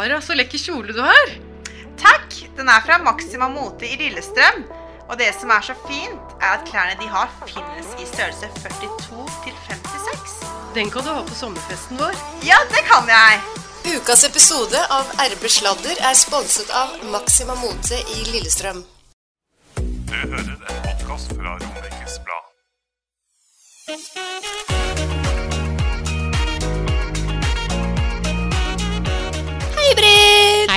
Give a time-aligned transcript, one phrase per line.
[0.00, 1.32] Sara, så lekker kjole du har.
[2.00, 2.32] Takk!
[2.56, 4.62] Den er fra Maxima Mote i Lillestrøm.
[5.10, 9.26] Og det som er så fint, er at klærne de har finnes i størrelse 42
[9.44, 10.38] til 56.
[10.78, 12.16] Den kan du ha på sommerfesten vår.
[12.48, 13.44] Ja, det kan jeg!
[13.92, 18.80] Ukas episode av RB Sladder er sponset av Maxima Mote i Lillestrøm.
[19.76, 22.46] Du hører en podkast fra Romerikes Blad.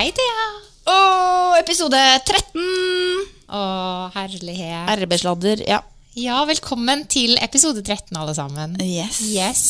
[0.04, 0.48] Hei, Thea.
[0.92, 1.96] Og episode
[2.28, 2.64] 13.
[3.56, 3.60] Å,
[4.12, 4.90] herlighet.
[5.00, 5.62] RB-sladder.
[5.64, 5.78] Ja.
[6.12, 8.74] Ja, velkommen til episode 13, alle sammen.
[8.84, 9.22] Yes.
[9.32, 9.62] Yes.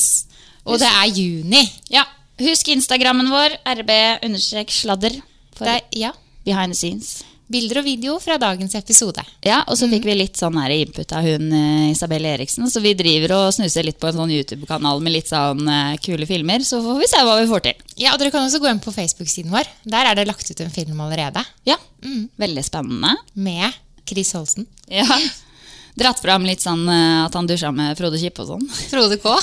[0.67, 1.63] Og det er juni.
[1.95, 2.03] ja.
[2.43, 5.21] Husk Instagrammen vår, rb-sladder.
[5.63, 6.11] Er, ja.
[6.43, 7.13] behind the scenes.
[7.47, 9.21] Bilder og video fra dagens episode.
[9.45, 12.65] Ja, og så fikk vi litt sånn her input av hun eh, Isabel Eriksen.
[12.73, 16.25] Så vi driver og snuser litt på en sånn YouTube-kanal med litt sånn eh, kule
[16.31, 16.65] filmer.
[16.65, 17.85] Så får vi se hva vi får til.
[18.01, 19.69] Ja, og Dere kan også gå inn på Facebook-siden vår.
[19.85, 21.45] Der er det lagt ut en film allerede.
[21.69, 21.77] Ja,
[22.41, 23.13] veldig spennende.
[23.37, 23.77] Med
[24.09, 24.65] Chris Holsen.
[24.89, 25.05] Ja.
[25.95, 28.65] Dratt fram litt sånn eh, at han dusja med Frode Kippe og sånn.
[28.91, 29.37] Frode K.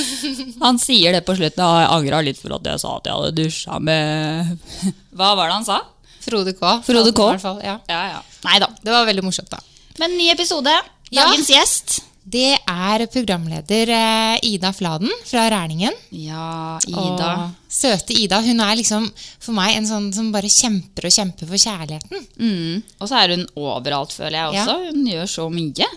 [0.64, 1.60] Han sier det på slutten.
[1.60, 4.54] «Ja, Jeg angra litt for at jeg sa at jeg hadde dusja med
[5.18, 5.80] Hva var det han sa?
[6.20, 6.76] Frode K.
[6.86, 7.28] Frode K.
[7.34, 7.78] I ja.
[7.88, 8.22] Ja, ja.
[8.44, 8.68] Nei da.
[8.82, 9.58] Det var veldig morsomt, da.
[9.98, 10.72] Men ny episode.
[11.10, 11.24] Ja.
[11.26, 11.98] Dagens gjest.
[12.30, 15.94] Det er programleder eh, Ida Fladen fra Rælingen.
[16.14, 17.30] Ja, Ida.
[17.48, 18.38] Og søte Ida.
[18.44, 19.08] Hun er liksom
[19.40, 22.26] for meg en sånn som bare kjemper og kjemper for kjærligheten.
[22.38, 22.82] Mm.
[23.00, 24.62] Og så er hun overalt, føler jeg Ja.
[24.66, 24.76] også.
[24.92, 25.88] Hun gjør så mye.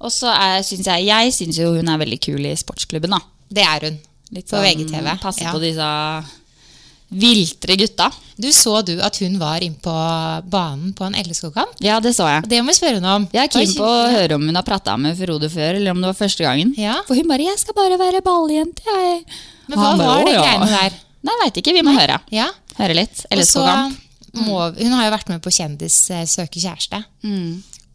[0.00, 0.32] Og så
[0.64, 3.20] syns jeg Jeg synes jo hun er veldig kul i sportsklubben, da.
[3.52, 4.00] Det er hun.
[4.32, 5.18] Litt På sånn, VGTV.
[5.20, 5.52] Passe Ja.
[5.52, 5.86] på disse
[7.10, 8.10] viltre gutta.
[8.40, 9.94] Du Så du at hun var inne på
[10.50, 11.76] banen på en LSK-kamp?
[11.82, 12.48] Ja, det så jeg.
[12.48, 13.28] Det må vi spørre henne om.
[13.34, 16.00] Jeg er keen på å høre om hun har prata med Frode før, eller om
[16.00, 16.72] det var første gangen.
[16.78, 17.00] Ja.
[17.06, 19.24] For hun bare 'Jeg skal bare være balljente, jeg'.
[19.68, 20.42] Men hva bare, var det ja».
[20.42, 20.92] greiene der?
[21.22, 21.74] Nei, veit ikke.
[21.74, 22.20] Vi må høre.
[22.30, 22.48] Ja.
[22.78, 23.26] Høre litt.
[23.30, 23.98] LSK-kamp.
[24.34, 27.04] hun har jo vært med på Kjendis Søke søker kjæreste.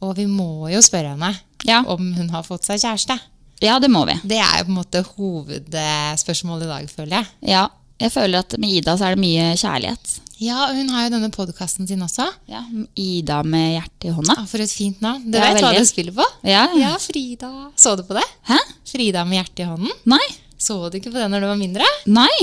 [0.02, 1.84] Og vi må jo spørre henne Ja.
[1.88, 3.20] om hun har fått seg kjæreste.
[3.62, 4.14] Ja, det må vi.
[4.28, 7.26] Det er jo på en måte hovedspørsmålet i dag, føler jeg.
[7.42, 7.68] Ja.
[8.02, 10.16] Jeg føler at med Ida så er det mye kjærlighet.
[10.44, 12.26] Ja, og hun har jo denne podkasten sin også.
[12.52, 12.60] Ja,
[13.00, 14.36] Ida med hjertet i hånda.
[14.42, 15.22] Ah, for et fint navn.
[15.32, 16.26] Du Ja, vet hva du spiller på?
[16.44, 16.66] Ja.
[16.76, 17.52] Ja, Frida.
[17.80, 18.26] Så du på det?
[18.50, 18.58] Hæ?
[18.92, 19.96] Frida med hjertet i hånden.
[20.12, 20.26] Nei.
[20.60, 21.88] Så du ikke på det når du var mindre?
[22.12, 22.36] Nei.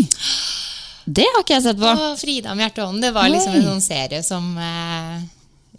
[1.04, 1.92] Det har ikke jeg sett på.
[1.92, 3.04] Og Frida med hjertet i hånden.
[3.04, 3.60] Det var liksom Oi.
[3.60, 5.20] en sånn serie som eh,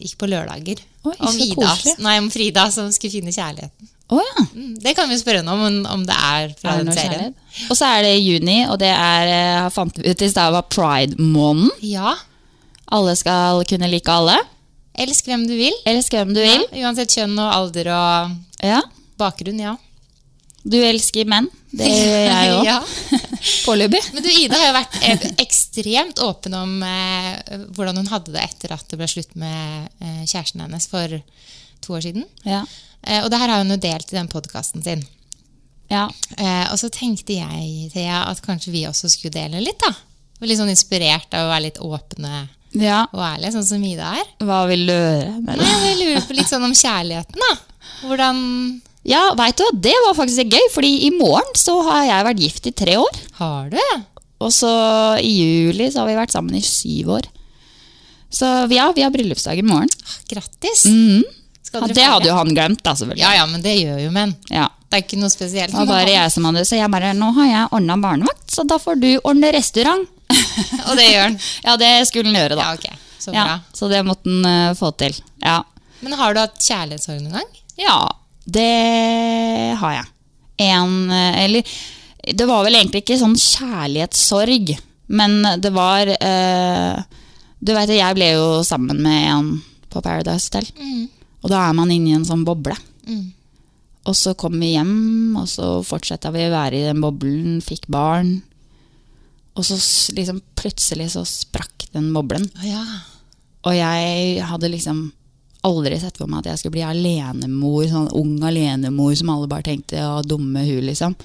[0.05, 0.85] gikk på lørdager.
[1.03, 1.73] Oi, om, så Ida,
[2.05, 3.89] nei, om Frida som skulle finne kjærligheten.
[4.13, 4.43] Å ja.
[4.53, 7.33] Mm, Det kan vi spørre henne om, om- det er fra Er det den serien.
[7.69, 10.67] Og så er det juni, og det er jeg fant vi ut i stad var
[10.73, 11.71] pride-måneden.
[11.81, 12.13] Ja.
[12.93, 14.37] Alle skal kunne like alle.
[14.99, 15.73] Elsk hvem du vil.
[15.89, 16.65] Elsk hvem du vil.
[16.71, 18.81] Ja, uansett kjønn og alder og Ja.
[19.17, 19.75] bakgrunn, ja.
[20.63, 21.49] Du elsker menn.
[21.75, 22.65] Det gjør jeg òg.
[22.69, 22.77] ja.
[23.65, 23.99] Foreløpig.
[24.15, 28.45] Men du, Ida har jo vært eh, ekstremt åpen om eh, hvordan hun hadde det
[28.45, 31.17] etter at det ble slutt med eh, kjæresten hennes for
[31.83, 32.23] to år siden.
[32.47, 32.61] Ja.
[33.03, 35.03] Eh, og det her har hun jo delt i den podkasten sin.
[35.91, 36.05] ja.
[36.37, 39.91] Eh, og så tenkte jeg, Thea, at kanskje vi også skulle dele litt, da.
[40.43, 42.31] Litt sånn inspirert av å være litt åpne
[42.79, 43.03] Ja.
[43.11, 44.31] og ærlige, sånn som Ida er.
[44.43, 45.35] Hva vil du høre?
[45.43, 47.51] Nei, jeg lurer på litt sånn om kjærligheten, da.
[48.07, 48.41] Hvordan
[49.07, 52.67] Ja, veit du det var faktisk gøy, fordi i morgen så har jeg vært gift
[52.69, 53.21] i tre år.
[53.39, 53.79] har du?
[54.43, 54.69] Og så
[55.23, 57.27] i juli så har vi vært sammen i syv år.
[58.33, 59.89] Så ja, vi har bryllupsdag i morgen.
[60.29, 60.85] Grattis.
[60.89, 61.23] Mhm.
[61.63, 63.23] Skal Ja, det hadde jo han glemt, da, selvfølgelig.
[63.23, 64.35] Ja, ja, men det gjør jo menn.
[64.49, 64.67] Ja.
[64.89, 65.71] Det er ikke noe spesielt.
[65.73, 68.65] Det var bare jeg som hadde Så jeg bare Nå har jeg ordna barnevakt, så
[68.67, 70.03] da får du ordne restaurant.
[70.89, 71.37] Og det gjør han.
[71.65, 72.67] Ja, det skulle han gjøre, da.
[72.67, 72.99] Ja, ok.
[73.23, 73.45] Så bra.
[73.47, 75.15] Ja, så det måtte han uh, få til.
[75.41, 75.61] Ja.
[76.03, 77.49] Men har du hatt kjærlighetssorg noen gang?
[77.79, 77.95] ja,
[78.45, 80.07] det har jeg.
[80.63, 81.75] En eh, Eller
[82.23, 84.73] det var vel egentlig ikke sånn kjærlighetssorg,
[85.11, 87.03] men det var eh,
[87.59, 89.49] Du vet, jeg ble jo sammen med en
[89.91, 90.69] på Paradise Hotel.
[91.43, 92.75] Og da er man inne i en sånn boble.
[93.05, 93.33] Mm.
[94.07, 97.87] Og så kom vi hjem, og så fortsatte vi å være i den boblen, fikk
[97.91, 98.37] barn.
[99.53, 99.77] Og så
[100.15, 102.49] liksom plutselig så sprakk den boblen.
[102.65, 102.83] Ja.
[103.63, 105.05] Og jeg hadde liksom
[105.67, 109.67] aldri sett for meg at jeg skulle bli alenemor, sånn ung alenemor som alle bare
[109.69, 111.15] tenkte ja, dumme hun, liksom.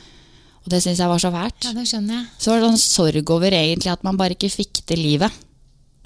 [0.64, 1.64] Og det syns jeg var så fælt.
[1.64, 2.24] Ja, det skjønner jeg.
[2.36, 5.32] Så var det sånn sorg over egentlig at man bare ikke fikk til livet.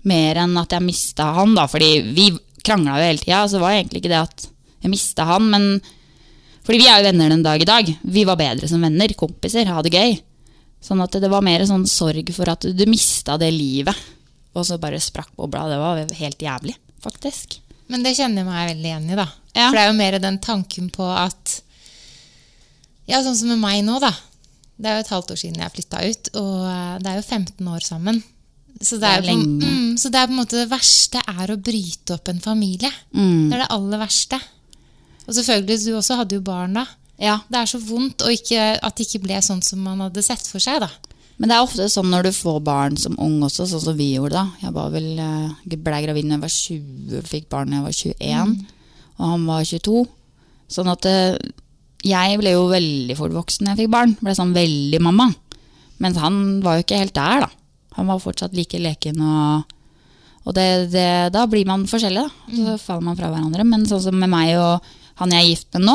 [0.08, 1.64] Mer enn at jeg mista han, da.
[1.70, 2.28] Fordi vi
[2.62, 3.40] krangla jo hele tida.
[3.48, 4.46] Så det var egentlig ikke det at
[4.82, 5.66] jeg mista han, men
[6.62, 7.88] Fordi vi er jo venner den dag i dag.
[8.06, 10.12] Vi var bedre som venner, kompiser, ha det gøy.
[10.78, 13.98] Sånn at det var mer sånn sorg for at du mista det livet.
[14.54, 15.64] Og så bare sprakk bobla.
[15.66, 17.58] Det var helt jævlig, faktisk.
[17.92, 19.28] Men det kjenner jeg meg veldig igjen i, da.
[19.52, 19.68] Ja.
[19.68, 21.58] For det er jo mer den tanken på at
[23.10, 24.12] Ja, sånn som med meg nå, da.
[24.82, 27.24] Det er jo et halvt år siden jeg flytta ut, og eh, det er jo
[27.26, 28.22] 15 år sammen.
[28.80, 31.20] Så det, Det er er på, mm, så det er på en måte det verste
[31.20, 32.90] er å bryte opp en familie.
[33.12, 33.50] Mm.
[33.50, 34.40] Det er det aller verste.
[35.26, 36.86] Og selvfølgelig, du også hadde jo barn da.
[37.22, 37.36] Ja.
[37.46, 40.48] Det er så vondt og ikke, at det ikke ble sånn som man hadde sett
[40.48, 40.88] for seg, da.
[41.40, 44.12] Men det er ofte sånn når du får barn som ung også, sånn som vi
[44.14, 44.44] gjorde da.
[44.62, 47.96] Jeg var vel, eh, ble gravid da jeg var 20, fikk barn da jeg var
[47.98, 48.54] 21,
[49.18, 50.04] og han var 22.
[50.72, 51.38] Sånn at eh,
[52.06, 54.16] jeg ble jo veldig fort voksen da jeg fikk barn.
[54.20, 55.28] Ble sånn veldig mamma.
[56.02, 57.50] Mens han var jo ikke helt der, da.
[57.98, 59.78] Han var fortsatt like leken og
[60.42, 62.54] Og det, det, da blir man forskjellig, da.
[62.56, 63.62] Så faller man fra hverandre.
[63.62, 64.82] Men sånn som med meg og
[65.20, 65.94] han jeg er gift med nå,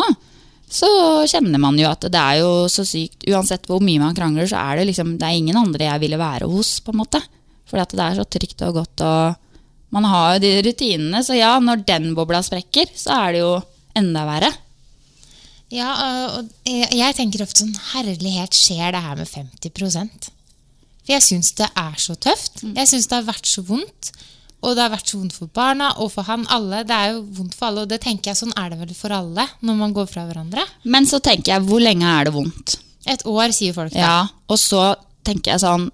[0.67, 0.87] så
[1.31, 4.59] kjenner man jo at det er jo så sykt Uansett hvor mye man krangler, så
[4.59, 7.21] er det liksom Det er ingen andre jeg ville være hos, på en måte.
[7.67, 11.23] Fordi at det er så trygt og godt, og man har jo de rutinene.
[11.23, 13.51] Så ja, når den bobla sprekker, så er det jo
[13.97, 14.51] enda verre.
[15.73, 15.89] Ja,
[16.37, 19.71] og jeg tenker ofte sånn Herlighet, skjer det her med 50
[21.03, 22.63] For jeg syns det er så tøft.
[22.63, 24.13] Jeg syns det har vært så vondt.
[24.67, 26.43] Og det har vært så vondt for barna og for han.
[26.51, 28.93] Alle, Det er jo vondt for alle, og det tenker jeg sånn er det vel
[28.97, 30.65] for alle når man går fra hverandre.
[30.83, 32.75] Men så tenker jeg, hvor lenge er det vondt?
[33.07, 33.93] Et år, sier folk.
[33.93, 33.99] da.
[33.99, 34.17] Ja,
[34.51, 34.81] Og så
[35.23, 35.87] tenker jeg sånn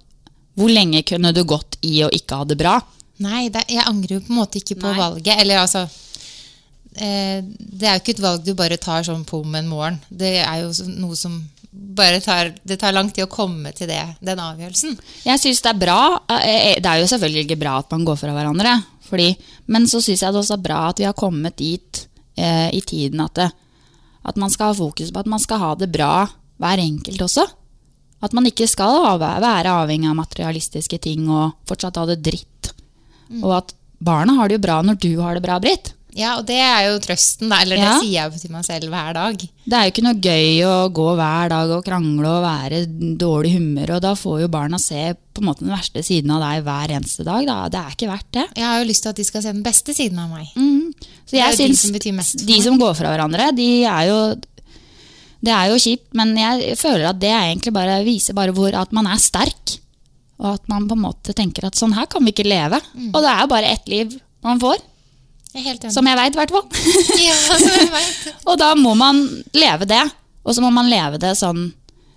[0.57, 2.79] Hvor lenge kunne du gått i å ikke ha det bra?
[3.21, 4.97] Nei, det, jeg angrer jo på en måte ikke på Nei.
[4.97, 5.37] valget.
[5.41, 5.83] Eller altså
[6.97, 9.99] eh, Det er jo ikke et valg du bare tar sånn på om en morgen.
[10.09, 11.39] Det er jo noe som
[11.73, 14.97] bare tar Det tar lang tid å komme til det, den avgjørelsen.
[15.25, 15.99] Jeg syns det er bra.
[16.39, 18.75] eh, Det er jo selvfølgelig ikke bra at man går fra hverandre.
[19.09, 19.35] Fordi,
[19.67, 22.81] men så syns jeg det også er bra at vi har kommet dit eh, i
[22.81, 23.49] tiden at, det,
[24.25, 26.27] at man skal ha fokus på at man skal ha det bra
[26.61, 27.45] hver enkelt også.
[28.23, 32.71] At man ikke skal være avhengig av materialistiske ting og fortsatt ha det dritt.
[33.41, 33.73] Og at
[34.03, 35.93] barna har det jo bra når du har det bra, Britt.
[36.15, 37.61] Ja, og det er jo trøsten, da.
[37.63, 37.93] Eller Ja.
[37.93, 39.37] det sier jeg jo til meg selv hver dag.
[39.39, 42.81] Det er jo ikke noe gøy å gå hver dag og krangle og være
[43.17, 46.43] dårlig humør, og da får jo barna se på en måte den verste siden av
[46.45, 47.45] deg hver eneste dag.
[47.47, 47.57] Da.
[47.69, 48.45] Det er ikke verdt det.
[48.55, 50.47] Jeg har jo lyst til at de skal se den beste siden av meg.
[51.25, 54.19] Så er jeg syns de de som går fra hverandre, de er jo
[55.43, 58.71] Det er jo kjipt, men jeg føler at det er egentlig bare viser bare hvor
[58.79, 59.79] at man er sterk.
[60.39, 62.79] Og at man på en måte tenker at sånn her kan vi ikke leve.
[63.11, 64.77] Og det er jo bare ett liv man får.
[65.53, 65.91] Jeg.
[65.93, 66.65] Som jeg veit, i hvert fall.
[67.27, 68.29] ja, som jeg vet.
[68.49, 69.21] og da må man
[69.53, 70.03] leve det.
[70.43, 71.67] Og så må man leve det sånn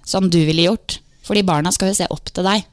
[0.06, 0.98] som du ville gjort.
[1.26, 2.64] Fordi barna skal jo se opp til deg.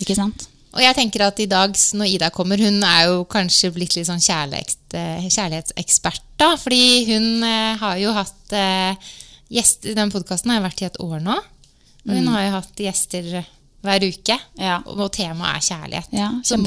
[0.00, 0.48] Ikke sant?
[0.70, 4.06] Og jeg tenker at i dag, når Ida kommer, hun er jo kanskje blitt litt
[4.06, 6.52] sånn eh, kjærlighetsekspert, da.
[6.60, 9.10] Fordi hun eh, har jo hatt eh,
[9.50, 11.36] gjester Den podkasten har vært i et år nå.
[12.06, 12.32] Og hun Mm.
[12.32, 13.26] har jo hatt gjester
[13.82, 14.36] hver uke.
[14.60, 14.78] Ja.
[14.86, 16.08] Og, temaet er kjærlighet.
[16.12, 16.58] Ja, Så.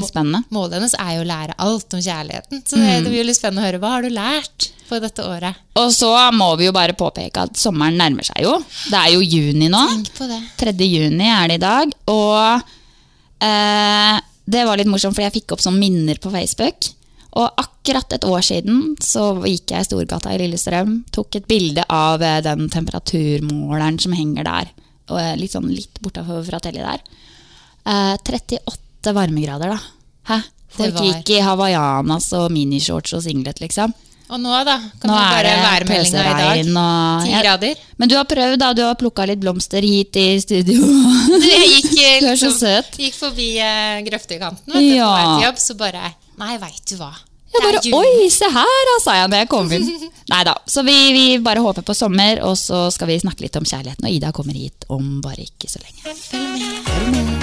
[0.50, 2.62] Målet hennes er jo å lære alt om kjærligheten.
[2.66, 3.04] Så det, Mm.
[3.04, 3.80] det blir jo litt spennende å høre.
[3.80, 5.54] Hva har du lært på dette året?
[5.76, 8.58] Og så må vi jo bare påpeke at sommeren nærmer seg jo.
[8.90, 9.84] Det er jo juni nå.
[9.94, 10.42] Tenk på det.
[10.58, 10.72] 3.
[10.90, 11.92] juni er det i dag.
[12.08, 12.62] Og
[13.40, 16.90] eh, det var litt morsomt, fordi jeg fikk opp sånne minner på Facebook.
[17.34, 21.82] Og akkurat et år siden så gikk jeg i Storgata i Lillestrøm, tok et bilde
[21.90, 24.70] av eh, den temperaturmåleren som henger der,
[25.36, 27.00] litt sånn litt bortafor fra tellet der.
[27.84, 29.80] Eh, 38 varmegrader, da.
[30.30, 30.40] Hæ?
[30.74, 33.92] Folk gikk i hawaiianas og minishorts og singlet, liksom.
[34.32, 34.78] Og nå, da?
[35.02, 36.70] Kan Nå du bare det værmeldinga i dag?
[36.80, 37.82] og Ti grader?
[38.00, 38.70] Men du har prøvd, da.
[38.74, 40.80] Du har plukka litt blomster hit i studio.
[41.44, 41.90] Jeg gikk,
[42.24, 42.96] Du er så søt.
[42.98, 45.10] gikk forbi uh, grøftekanten vet du, Ja.
[45.12, 47.12] på vei til jobb, så bare Nei, veit du hva.
[47.54, 47.82] Jeg bare.
[48.00, 49.86] Oi, se her, sa jeg når jeg kom inn.
[50.32, 50.56] Nei da.
[50.66, 54.08] Så vi, vi bare håper på sommer, og så skal vi snakke litt om kjærligheten.
[54.08, 56.16] Og Ida kommer hit om bare ikke så lenge.
[56.26, 57.34] Følg med.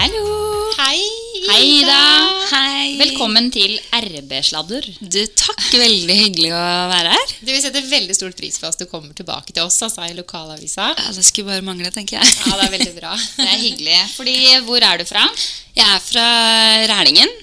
[0.00, 0.24] Hallo!
[0.80, 0.96] Hei,
[1.50, 2.02] Hei, Ida.
[2.52, 2.92] Hei.
[3.00, 4.84] Velkommen til RB-sladder.
[5.02, 5.64] Du, takk.
[5.74, 6.60] Veldig hyggelig å
[6.92, 7.32] være her.
[7.40, 10.14] Du, Vi setter veldig stor pris på at du kommer tilbake til oss altså, i
[10.14, 10.92] lokalavisa.
[10.94, 12.36] Ja, det skulle bare mangle, tenker jeg.
[12.44, 13.16] Ja, det er veldig bra.
[13.40, 13.98] Det er hyggelig.
[14.14, 14.36] Fordi,
[14.68, 15.24] hvor er du fra?
[15.74, 16.28] Jeg er fra
[16.92, 17.34] Rælingen.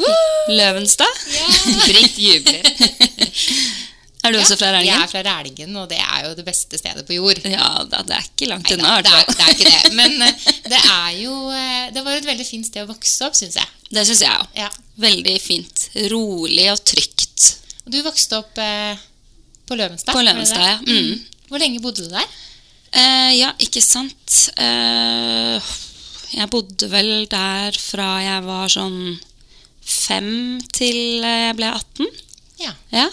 [0.55, 1.21] Løvenstad.
[1.89, 2.71] Britt jubler.
[4.27, 4.91] Er du også fra Rælingen?
[4.91, 7.39] Jeg er fra Rælingen, og det er jo det beste stedet på jord.
[7.47, 9.37] Ja, da, det er ikke langt unna, i det, hvert er, fall.
[9.37, 9.93] det er ikke det.
[9.99, 13.37] Men eh, det er jo eh, Det var et veldig fint sted å vokse opp,
[13.39, 13.71] syns jeg.
[13.93, 14.51] Det syns jeg òg.
[14.59, 14.67] Ja.
[15.07, 15.87] Veldig fint.
[16.11, 17.47] Rolig og trygt.
[17.85, 18.99] Og du vokste opp eh,
[19.67, 20.11] På Løvenstad?
[20.17, 20.77] På Løvenstad, ja.
[20.83, 21.23] Mm.
[21.47, 22.27] Hvor lenge bodde du der?
[22.91, 24.49] Eh, ja, ikke sant.
[24.59, 25.71] Eh,
[26.35, 28.99] jeg bodde vel der fra jeg var sånn
[29.87, 32.11] fem til eh, jeg ble 18.
[32.63, 32.73] Ja.
[32.91, 33.07] Ja.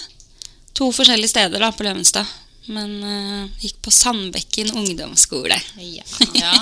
[0.74, 2.26] To forskjellige steder da på Løvenstad.
[2.74, 5.58] Men uh, gikk på Sandbekken ungdomsskole.
[5.78, 6.06] Ja.
[6.34, 6.54] Ja.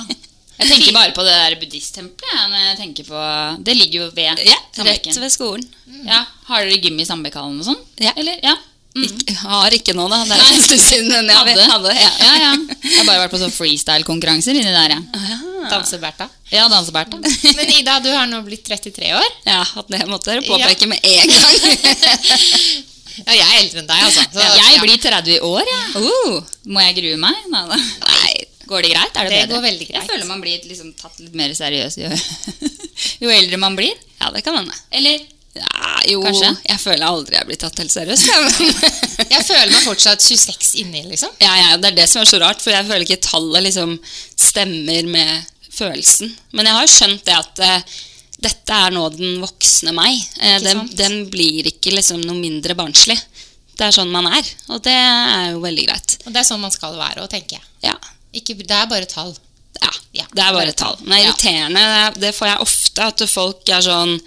[0.58, 2.42] Jeg tenker bare på det der buddhisttempelet.
[2.50, 3.22] når jeg tenker på,
[3.64, 5.14] Det ligger jo ved Ja, Sandbekken.
[5.14, 5.64] rett ved skolen.
[6.04, 7.80] Ja, Har dere gym i Sandbekkhallen og sånn?
[8.02, 8.12] Ja.
[8.16, 8.36] Eller?
[8.44, 8.56] Ja.
[8.92, 9.06] Mm.
[9.06, 10.18] Ikke, har ikke nå, da.
[10.28, 11.12] Det er en stund siden.
[11.16, 11.62] jeg hadde.
[11.70, 12.10] hadde, ja.
[12.20, 12.50] ja, ja.
[12.82, 15.38] Jeg har bare vært på sånn freestyle-konkurranser inni der, ja.
[15.70, 16.26] Danseberta.
[16.52, 17.16] Ja, danse-Bertha.
[17.56, 19.30] Men Ida, du har nå blitt 33 år.
[19.46, 22.82] Ja, at det måtte dere påpeke med en gang.
[23.26, 24.24] Ja, jeg er eldre enn deg, altså.
[24.34, 24.80] Så, Jeg ja.
[24.86, 26.06] blir 30 i år, jeg.
[26.06, 27.42] Uh, Må jeg grue meg?
[27.52, 27.78] Nei, da.
[28.08, 28.32] nei,
[28.70, 29.16] Går det greit?
[29.18, 29.56] Er det, Det bedre?
[29.56, 29.98] går veldig greit.
[30.00, 32.10] Jeg føler man blir liksom tatt litt mer seriøst jo,
[33.26, 33.96] jo eldre man blir.
[34.22, 34.76] ja, det kan hende.
[34.94, 35.24] Eller?
[35.52, 36.48] Ja, jo, Kanskje?
[36.64, 38.30] jeg føler aldri jeg blir tatt helt seriøst.
[39.28, 41.34] Jeg føler meg fortsatt 26 inni, liksom.
[41.42, 43.98] ja, ja, det er det som er så rart, for jeg føler ikke tallet liksom
[44.40, 46.32] stemmer med følelsen.
[46.56, 48.00] Men jeg har jo skjønt det at eh,
[48.42, 50.18] dette er nå den voksne meg.
[50.40, 53.18] Eh, den, den blir ikke liksom noe mindre barnslig.
[53.78, 56.16] Det er sånn man er, og det er jo veldig greit.
[56.26, 57.64] Og det er sånn man skal være òg, tenker jeg.
[57.88, 57.94] Ja,
[58.32, 59.32] Ikke, det er bare tall.
[59.80, 60.96] ja, Ja, det er bare tall.
[61.02, 61.30] Men er Ja.
[61.32, 64.20] irriterende, det- får jeg ofte, at folk er sånn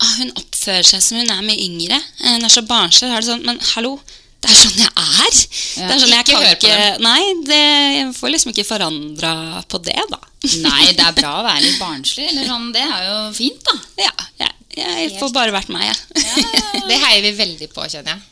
[0.00, 1.96] ah, Hun oppfører seg som hun er mye yngre.
[2.20, 3.10] Eh, Hun er så barnslig.
[3.10, 4.00] Er det sånn, Men hallo,
[4.46, 5.38] det er sånn jeg er.
[5.76, 6.76] Ja, det er sånn jeg ikke kan ikke.
[7.04, 7.62] Nei, det,
[7.96, 9.32] jeg får liksom ikke forandra
[9.70, 10.20] på det, da.
[10.62, 12.28] Nei, det er bra å være litt barnslig.
[12.30, 13.76] Eller sånn, det er jo fint, da.
[14.06, 16.24] Ja, jeg, jeg får bare vært meg, jeg.
[16.90, 18.24] Det heier vi veldig på, kjenner jeg.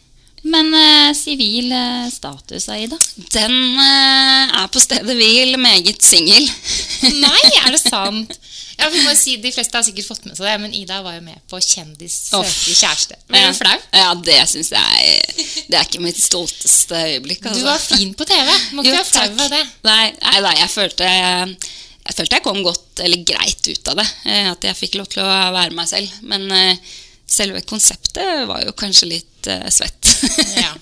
[0.44, 2.98] Men eh, sivil eh, status, Aida?
[3.32, 6.44] Den eh, er på stedet hvil, meget singel.
[7.24, 8.34] Nei, er det sant?
[8.74, 11.14] Ja, vi må si, De fleste har sikkert fått med seg det, men Ida var
[11.16, 13.16] jo med på Kjendis søker kjæreste.
[13.30, 13.76] Ble du flau?
[13.94, 15.36] Ja, det syns jeg
[15.70, 17.46] Det er ikke mitt stolteste øyeblikk.
[17.46, 17.60] Altså.
[17.62, 18.50] Du var fin på TV.
[18.74, 19.62] Må ikke være flau over det.
[19.86, 24.08] Nei, nei, nei jeg, følte, jeg følte jeg kom godt eller greit ut av det.
[24.26, 26.18] eh, At jeg fikk lov til å være meg selv.
[26.34, 26.98] Men eh,
[27.30, 30.10] selve konseptet var jo kanskje litt eh, svett.
[30.64, 30.72] Ja.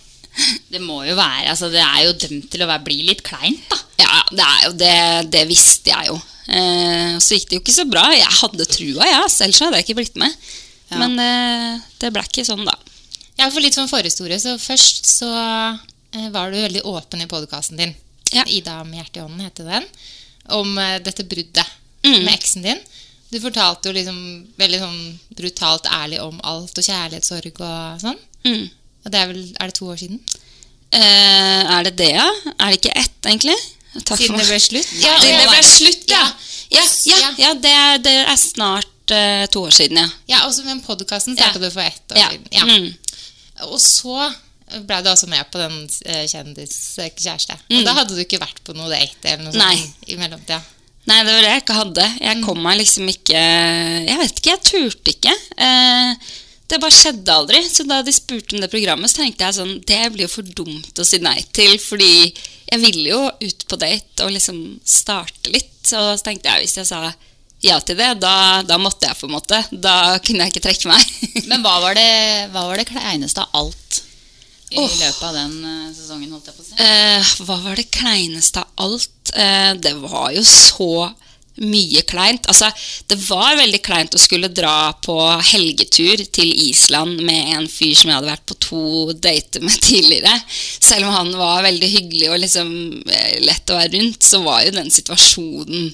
[0.73, 3.66] Det må jo være, altså det er jo dømt til å være, bli litt kleint,
[3.69, 3.76] da.
[4.00, 4.95] Ja, det er jo det.
[5.35, 6.14] Det visste jeg jo.
[6.49, 8.07] Eh, så gikk det jo ikke så bra.
[8.16, 9.21] Jeg hadde trua, ja.
[9.28, 10.33] Selv så hadde jeg ikke blitt med.
[10.88, 11.02] Ja.
[11.02, 12.75] Men eh, det ble ikke sånn, da.
[13.38, 14.40] Ja, for litt sånn forhistorie.
[14.40, 17.92] Så først så eh, var du veldig åpen i podkasten din.
[18.33, 18.47] Ja.
[18.49, 19.87] Ida med hjertet i hånden heter den.
[20.57, 22.25] Om eh, dette bruddet Mm.
[22.25, 22.81] med eksen din.
[23.33, 24.17] Du fortalte jo liksom
[24.61, 25.01] veldig sånn
[25.39, 28.19] brutalt ærlig om alt og kjærlighetssorg og sånn.
[28.45, 28.65] Mm.
[29.07, 30.21] Og det er vel Er det to år siden?
[30.93, 32.27] Eh, er det det, ja?
[32.59, 33.57] Er det ikke ett, egentlig?
[34.05, 34.91] Takk Siden det ble slutt?
[35.01, 36.23] Ja, det det ble slutt, ja.
[36.73, 37.53] Ja, ja, Ja.
[37.55, 37.75] det,
[38.05, 40.09] det er snart uh, to år siden, ja.
[40.29, 42.47] Ja, også med podkasten starta du for ett år siden.
[42.53, 42.65] Ja.
[42.69, 42.93] Mm.
[43.69, 44.31] Og så
[44.89, 45.75] ble du altså med på den
[46.09, 47.53] eh, kjendiskjæreste.
[47.69, 47.85] Og Mm.
[47.85, 50.61] da hadde du ikke vært på noe date eller noe sånt i mellomtida.
[51.11, 52.07] Nei, det var det jeg ikke hadde.
[52.23, 53.41] Jeg kom meg liksom ikke
[54.07, 55.35] Jeg vet ikke, jeg turte ikke.
[55.67, 56.31] Eh,
[56.71, 57.63] det bare skjedde aldri.
[57.67, 60.55] Så da de spurte om det programmet, så tenkte jeg sånn Det blir jo for
[60.63, 62.31] dumt å si nei til, fordi
[62.73, 65.75] jeg ville jo ut på date og liksom starte litt.
[65.85, 67.03] Så tenkte jeg hvis jeg sa
[67.63, 69.59] ja til det, da, da måtte jeg på en måte.
[69.71, 71.45] Da kunne jeg ikke trekke meg.
[71.51, 72.09] Men hva var det,
[72.55, 74.03] hva var det kleineste av alt
[74.73, 74.88] i oh.
[74.88, 76.79] løpet av den eh, sesongen, holdt jeg på å si?
[76.81, 79.35] Eh, hva var det kleineste av alt?
[79.37, 80.93] Eh, det var jo så
[81.61, 82.47] mye kleint.
[82.49, 82.71] Altså,
[83.12, 85.17] det var veldig kleint å skulle dra på
[85.52, 90.38] helgetur til Island med en fyr som jeg hadde vært på to dater med tidligere.
[90.79, 92.73] Selv om han var veldig hyggelig og liksom
[93.05, 95.93] eh, lett å være rundt, så var jo den situasjonen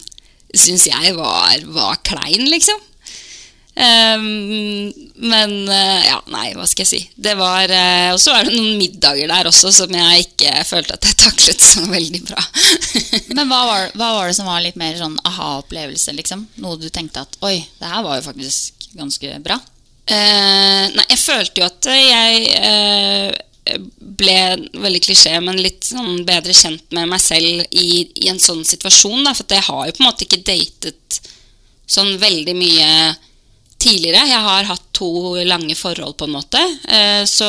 [0.56, 2.78] syns jeg var, var klein, liksom.
[3.78, 6.98] Ehm, men eh, ja, nei, hva skal jeg si.
[7.14, 10.96] Det var eh, Og så er det noen middager der også som jeg ikke følte
[10.96, 12.42] at jeg taklet så veldig bra.
[13.36, 16.46] Men hva var, hva var det som var litt mer sånn aha-opplevelse, liksom?
[16.64, 19.60] Noe du tenkte at oi, det her var jo faktisk ganske bra?
[20.08, 23.34] Uh, nei, jeg følte jo at jeg
[24.00, 24.36] ble
[24.80, 29.26] veldig klisjé, men litt sånn bedre kjent med meg selv i, i en sånn situasjon.
[29.26, 31.20] Da, for jeg har jo på en måte ikke datet
[31.88, 32.88] sånn veldig mye
[33.78, 34.26] tidligere.
[34.28, 35.10] Jeg har hatt to
[35.46, 36.62] lange forhold, på en måte.
[36.88, 37.48] Eh, så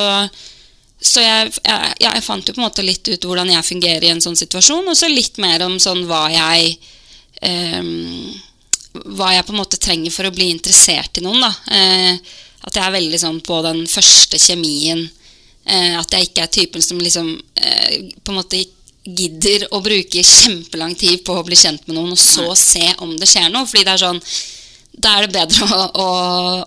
[1.00, 4.10] så jeg, jeg, jeg fant jo på en måte litt ut hvordan jeg fungerer i
[4.12, 6.74] en sånn situasjon, og så litt mer om sånn hva jeg
[7.80, 8.34] um,
[9.16, 11.40] Hva jeg på en måte trenger for å bli interessert i noen.
[11.46, 11.54] da.
[11.72, 12.36] Eh,
[12.68, 15.06] at jeg er veldig sånn på den første kjemien.
[15.64, 18.60] Eh, at jeg ikke er typen som liksom på en måte
[19.06, 23.16] gidder å bruke kjempelang tid på å bli kjent med noen, og så se om
[23.16, 23.70] det skjer noe.
[23.70, 24.20] Fordi det er sånn
[24.92, 26.08] Da er det bedre å, å,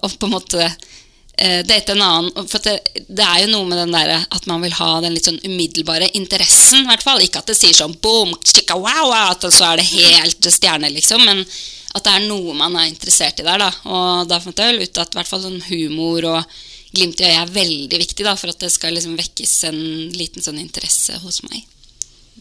[0.01, 2.49] å på en måte eh, date en annen.
[2.49, 5.29] For det, det er jo noe med den der at man vil ha den litt
[5.29, 7.23] sånn umiddelbare interessen, hvert fall.
[7.25, 11.25] Ikke at det sier sånn boom, chicka wow, at så er det helt stjerne, liksom.
[11.29, 11.45] Men
[11.93, 13.73] at det er noe man er interessert i der, da.
[13.85, 16.63] Og da fant jeg vel ut at hvert fall sånn humor og
[16.93, 19.83] glimt i øyet er veldig viktig da, for at det skal liksom vekkes en
[20.17, 21.65] liten sånn interesse hos meg.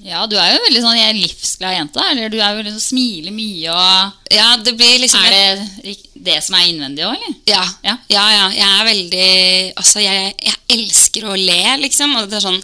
[0.01, 2.03] Ja, du er jo veldig sånn jeg er livsglad jente.
[2.13, 6.38] Eller du er jo liksom smiler mye og Ja, det blir liksom Er det det
[6.45, 7.36] som er innvendig òg, eller?
[7.50, 7.65] Ja.
[7.86, 7.98] Ja.
[8.10, 8.45] ja, ja.
[8.55, 9.27] Jeg er veldig
[9.75, 12.15] Altså, jeg, jeg elsker å le, liksom.
[12.17, 12.62] Og det er sånn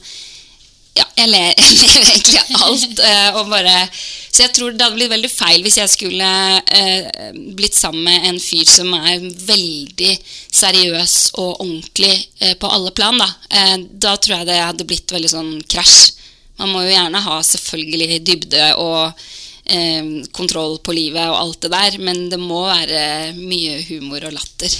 [0.98, 3.02] Ja, jeg ler, jeg ler egentlig av alt.
[3.12, 6.32] eh, og bare Så jeg tror det hadde blitt veldig feil hvis jeg skulle
[6.74, 10.14] eh, blitt sammen med en fyr som er veldig
[10.58, 13.30] seriøs og ordentlig eh, på alle plan, da.
[13.52, 16.16] Eh, da tror jeg det hadde blitt veldig sånn krasj.
[16.58, 19.14] Man må jo gjerne ha selvfølgelig dybde og
[19.70, 24.36] eh, kontroll på livet og alt det der, men det må være mye humor og
[24.38, 24.74] latter.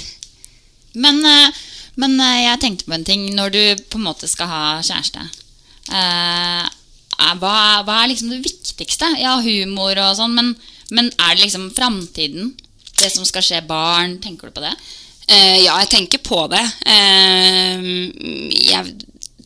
[0.98, 1.50] Men, eh,
[2.02, 5.28] men eh, jeg tenkte på en ting når du på en måte skal ha kjæreste.
[5.94, 6.66] Eh,
[7.42, 9.14] hva, hva er liksom det viktigste?
[9.22, 10.54] Ja, humor og sånn, men,
[10.94, 12.56] men er det liksom framtiden?
[12.98, 14.18] Det som skal skje barn?
[14.24, 14.74] Tenker du på det?
[15.28, 16.64] Eh, ja, jeg tenker på det.
[16.88, 18.96] Jeg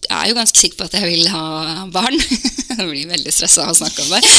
[0.09, 2.17] er jo ganske sikker på at jeg vil ha barn.
[2.71, 4.21] jeg blir veldig stressa av å snakke om det.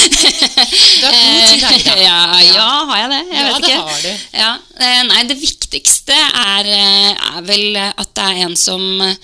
[1.02, 2.00] Du har god tid her i dag.
[2.08, 2.16] ja,
[2.46, 3.20] ja, har jeg det?
[3.28, 4.24] Jeg Ja, vet det har du.
[4.40, 4.50] Ja,
[4.86, 9.14] eh, nei, det viktigste er, eh, er vel at det er en som eh,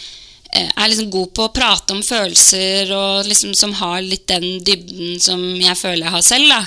[0.68, 5.18] er liksom god på å prate om følelser, og liksom som har litt den dybden
[5.22, 6.54] som jeg føler jeg har selv.
[6.54, 6.62] Da.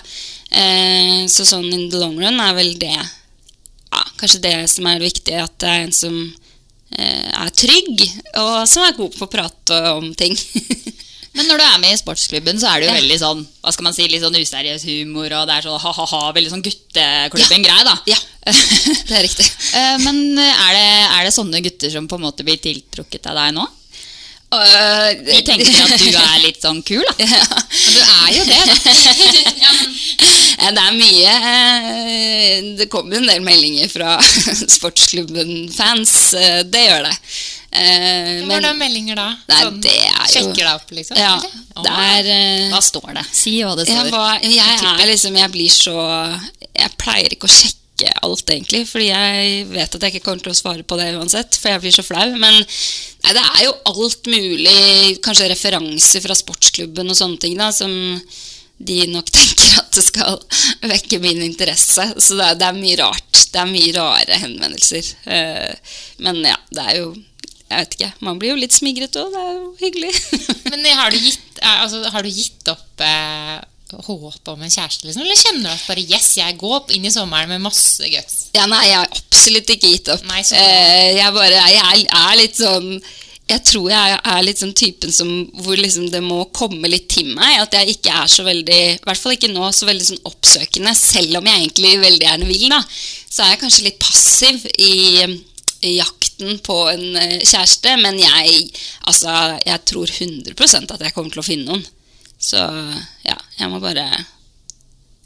[1.32, 5.08] Så sånn in the long run er vel det ja, kanskje det som er det
[5.08, 6.18] viktige, at det er en som
[7.00, 8.02] er trygg,
[8.42, 10.36] og som er god på å prate om ting.
[11.38, 12.98] Men når du er med i sportsklubben, så er det jo Ja.
[13.00, 16.24] veldig sånn Hva skal man si, litt sånn useriøs humor, og det er sånn ha-ha-ha,
[16.36, 17.94] veldig sånn gutteklubben-greie, da.
[18.12, 18.18] Ja,
[19.08, 19.48] det er riktig.
[19.80, 23.40] Eh, Men er det, er det sånne gutter som på en måte blir tiltrukket av
[23.40, 23.68] deg nå?
[24.52, 27.14] De tenker at du er litt sånn kul, da.
[27.24, 27.46] Ja.
[27.72, 28.76] Men du er jo det, da.
[30.28, 30.31] Eh,
[30.62, 34.14] Det er mye eh, Det kommer en del meldinger fra
[34.76, 36.14] sportsklubben-fans.
[36.38, 37.16] eh, Det gjør det.
[37.72, 39.28] Eh, Hva er det meldinger da?
[39.48, 41.20] Nei, Sånn, det er jo Sjekker deg opp, liksom?
[41.22, 41.36] Ja,
[41.88, 43.26] er eh, Hva står det?
[43.32, 44.12] Si hva det jeg, står.
[44.18, 45.96] var, jeg er liksom Jeg blir så
[46.76, 47.78] Jeg pleier ikke å sjekke
[48.26, 51.54] alt, egentlig, fordi jeg vet at jeg ikke kommer til å svare på det uansett,
[51.62, 52.32] for jeg blir så flau.
[52.34, 57.68] Men nei, det er jo alt mulig, kanskje referanser fra sportsklubben og sånne ting, da,
[57.76, 57.94] som
[58.88, 60.38] de nok tenker at det skal
[60.90, 62.06] vekke min interesse.
[62.18, 63.42] Så det er, det er mye rart.
[63.52, 65.12] Det er mye rare henvendelser.
[65.28, 67.10] Eh, Men ja, det er jo
[67.72, 68.12] Jeg vet ikke.
[68.28, 69.32] Man blir jo litt smigret òg.
[69.32, 70.14] Det er jo hyggelig.
[70.72, 73.60] Men har du gitt, eh, altså, har du gitt opp eh,
[73.92, 75.24] håpet om en kjæreste, liksom?
[75.24, 78.38] Eller kjenner du at bare yes, jeg går inn i sommeren med masse guts?
[78.56, 80.24] Ja, nei, jeg har absolutt ikke gitt opp.
[80.28, 80.44] Nei.
[80.44, 82.94] Eh, jeg bare jeg er, er litt sånn
[83.52, 87.34] Jeg tror jeg er litt sånn typen som hvor liksom det må komme litt til
[87.36, 87.60] meg.
[87.60, 90.94] At jeg ikke er så veldig, i hvert fall ikke nå, så veldig sånn oppsøkende.
[90.96, 92.82] Selv om jeg egentlig veldig gjerne vil, da.
[92.88, 94.94] Så er jeg kanskje litt passiv i,
[95.90, 97.98] i jakten på en eh, kjæreste.
[98.04, 98.70] Men jeg,
[99.12, 99.36] altså,
[99.68, 101.90] jeg tror 100% at jeg kommer til å finne noen.
[102.42, 102.62] Så
[103.28, 104.08] ja, jeg må bare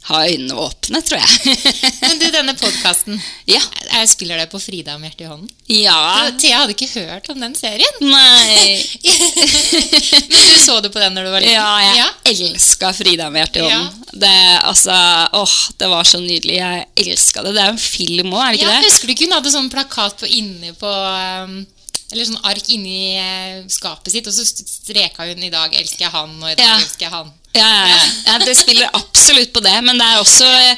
[0.06, 1.56] ha øynene åpne, tror jeg.
[2.04, 3.16] Men du, denne podkasten,
[3.50, 3.58] ja.
[4.06, 5.48] spiller det på Frida med hjertet i hånden?
[5.66, 5.98] Ja.
[6.38, 7.98] Thea hadde ikke hørt om den serien.
[8.06, 8.76] Nei.
[10.30, 11.56] Men du så det på den når du var liten?
[11.56, 12.08] Ja, jeg Ja.
[12.32, 13.78] elska Frida med hjertet i Ja.
[13.78, 14.02] hånden.
[14.12, 14.94] Det, altså,
[15.32, 16.56] åh, det var så nydelig.
[16.56, 17.52] Jeg elska det.
[17.56, 18.86] Det er en film òg, er det ikke Ja, det?
[18.90, 21.66] husker du ikke hun hadde sånn plakat på inni på um,
[22.12, 26.12] Eller sånn ark inni eh, skapet sitt, og så streka hun 'I dag elsker jeg
[26.14, 26.76] han', og 'I dag Ja.
[26.78, 27.32] elsker jeg han'.
[27.56, 27.96] Ja, ja,
[28.26, 28.38] ja.
[28.44, 29.72] det spiller absolutt på det.
[29.82, 30.76] Men det er også eh,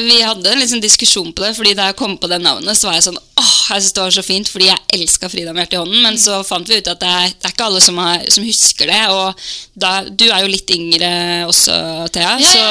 [0.00, 2.88] Vi hadde en liksom diskusjon på det, Fordi da jeg kom på det navnet, så
[2.88, 5.62] var jeg sånn åh, jeg synes det var så fint, fordi jeg elska Frida med
[5.62, 6.02] hjertet i hånden.
[6.02, 8.44] Men så fant vi ut at det er, det er ikke alle som, har, som
[8.44, 9.02] husker det.
[9.14, 9.44] Og
[9.78, 11.12] da, du er jo litt yngre
[11.46, 11.76] også,
[12.14, 12.34] Thea.
[12.40, 12.64] Ja, så,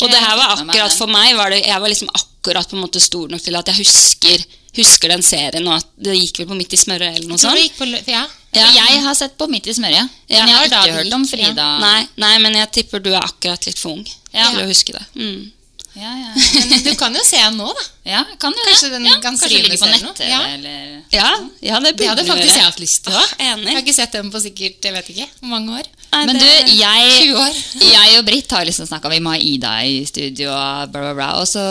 [0.00, 2.84] og det her var akkurat for meg var det, Jeg var liksom akkurat på en
[2.86, 5.66] måte stor nok til at jeg husker, husker den serien.
[5.68, 7.76] Og at det gikk vel på Midt i smøret eller noe sånt.
[7.78, 8.26] på, ja.
[8.56, 8.66] Ja.
[8.72, 11.54] Jeg har sett på Midt i smøret, Ja, men jeg har ikke hørt om Frida.
[11.56, 11.78] ja.
[11.82, 14.50] Nei, nei, men jeg tipper du er akkurat litt for ung Ja.
[14.50, 15.04] til å huske det.
[15.14, 15.52] Mm.
[15.96, 16.32] Ja, ja,
[16.68, 17.84] Men du kan jo se den nå, da.
[18.12, 20.40] ja, kan jo Kanskje den ja, kan ligger på nett Ja.
[20.52, 21.30] eller Ja,
[21.64, 23.32] ja, det Det hadde faktisk jeg hatt lyst til òg.
[23.40, 25.88] Jeg har ikke sett den på sikkert jeg vet ikke, mange år.
[26.12, 27.56] Nei, Men du, jeg, år.
[27.96, 31.30] jeg og Britt har liksom snakka Vi må ha Ida i studio, bla, bla, bla.
[31.40, 31.64] Og så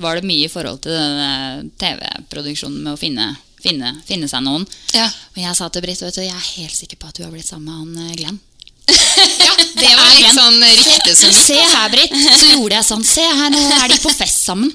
[0.00, 4.64] var det mye i forhold til denne TV-produksjonen med å finne, finne, finne seg noen.
[4.96, 5.10] Ja.
[5.36, 7.34] Og jeg sa til Britt vet du, jeg er helt sikker på at du har
[7.34, 8.40] blitt sammen med han eh, Glenn.
[8.86, 12.14] Ja, det var litt sånn rykte som Se her, Britt!
[12.14, 13.04] Så gjorde jeg sånn.
[13.06, 14.70] Se her, nå er de på fest sammen.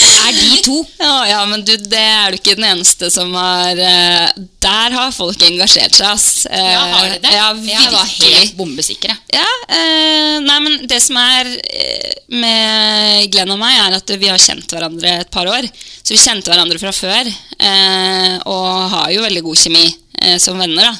[0.00, 0.76] er de to.
[1.00, 4.28] Ja, ja, men du, det er du ikke den eneste som har eh,
[4.62, 6.26] Der har folk engasjert seg, ass.
[6.50, 7.32] Eh, Ja, har de det?
[7.34, 9.16] Ja, Jeg var helt bombesikre.
[9.34, 9.46] Ja,
[9.78, 14.40] eh, nei, men det som er eh, med Glenn og meg, er at vi har
[14.42, 15.66] kjent hverandre et par år.
[16.02, 19.86] Så vi kjente hverandre fra før, eh, og har jo veldig god kjemi
[20.22, 20.94] eh, som venner, da.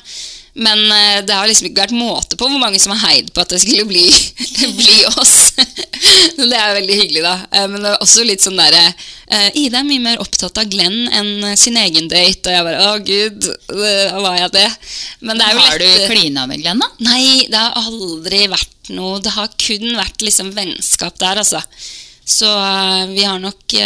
[0.52, 3.42] Men eh, det har liksom ikke vært måte på hvor mange som har heid på
[3.42, 4.06] at det skulle bli,
[4.80, 5.36] bli oss.
[6.40, 7.34] Det er veldig hyggelig, da.
[7.52, 10.70] Eh, men det er også litt sånn derre eh, Ida er mye mer opptatt av
[10.72, 12.48] Glenn enn sin egen date.
[12.48, 13.48] Og jeg bare Å, gud,
[14.24, 14.66] var jeg det?
[15.20, 16.88] Men det er jo Har du klina med Glenn, da?
[17.04, 21.60] Nei, det har aldri vært noe Det har kun vært liksom vennskap der, altså.
[22.24, 22.48] Så
[23.12, 23.76] vi har nok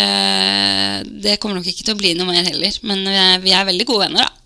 [1.24, 2.78] Det kommer nok ikke til å bli noe mer heller.
[2.86, 4.43] Men vi er, vi er veldig gode venner, da.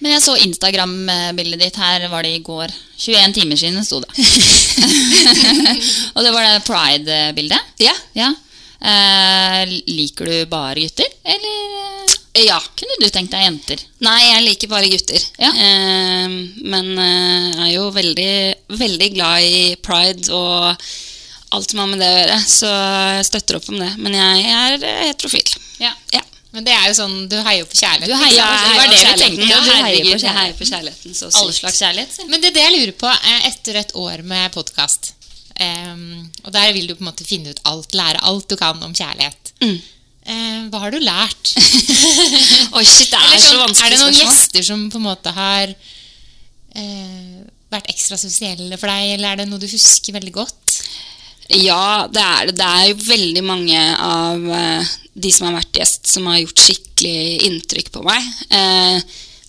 [0.00, 2.72] Men jeg så Instagram-bildet ditt her, var det i går?
[3.00, 4.08] 21 timer siden sto det.
[6.14, 7.74] og det var det pride-bildet?
[7.84, 7.92] Ja.
[8.16, 8.30] ja.
[8.80, 12.56] Eh, liker du bare gutter, eller eh, Ja.
[12.80, 13.82] kunne du tenkt deg jenter?
[14.06, 15.20] Nei, jeg liker bare gutter.
[15.42, 15.50] Ja.
[15.52, 18.32] Eh, men jeg er jo veldig,
[18.80, 20.70] veldig glad i pride og
[21.50, 22.38] alt som har med det å gjøre.
[22.48, 23.90] Så jeg støtter opp om det.
[24.00, 25.56] Men jeg, jeg er heterofil.
[25.82, 25.92] Ja.
[26.14, 26.22] Ja.
[26.52, 28.10] Men det er jo sånn, du heier jo på kjærligheten.
[28.10, 29.36] Du heier på- det var det vi kjærligheten.
[29.36, 30.36] tenkte, Ja, herregud, jeg kjærligheten.
[30.40, 32.12] heier på kjærligheten så Alle slags kjærlighet.
[32.16, 32.28] sier.
[32.28, 35.12] Men det er det jeg lurer på, eh, etter et år med podkast
[36.44, 38.94] Og der vil du på en måte finne ut alt, lære alt du kan om
[38.94, 39.52] kjærlighet.
[39.60, 39.80] Mm.
[40.26, 41.50] Uh, hva har du lært?
[42.76, 44.32] Oi, shit, det er Eller så sånn, vanskelig er det noen spørsmål.
[44.32, 45.74] gjester som på en måte har
[46.76, 50.69] uh, vært ekstra sosielle for deg, eller er det noe du husker veldig godt?
[51.50, 52.54] Ja, det er det.
[52.60, 56.62] Det er jo veldig mange av eh, de som har vært gjest, som har gjort
[56.62, 58.28] skikkelig inntrykk på meg.
[58.54, 59.00] Eh,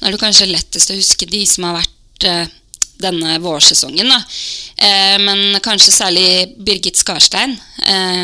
[0.01, 2.55] nå er det kanskje lettest å huske de som har vært eh,
[3.01, 4.19] denne vårsesongen, da.
[5.25, 7.55] Men kanskje særlig Birgit Skarstein,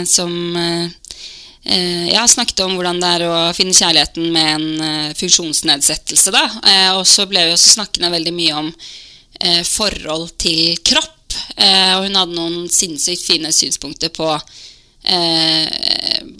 [0.06, 6.44] som har snakket om hvordan det er å finne kjærligheten med en funksjonsnedsettelse.
[6.94, 8.70] Og så ble vi også snakkende veldig mye om
[9.66, 11.17] forhold til kropp.
[11.56, 14.30] Eh, og hun hadde noen sinnssykt fine synspunkter på
[15.04, 15.68] eh,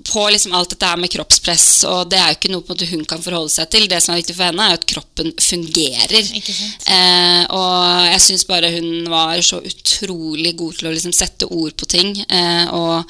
[0.08, 3.24] på liksom alt dette her med kroppspress, og det er jo ikke noe hun kan
[3.24, 3.88] forholde seg til.
[3.90, 6.30] Det som er viktig for henne, er jo at kroppen fungerer.
[6.88, 11.76] Eh, og jeg syns bare hun var så utrolig god til å liksom sette ord
[11.78, 12.14] på ting.
[12.24, 13.04] Eh, og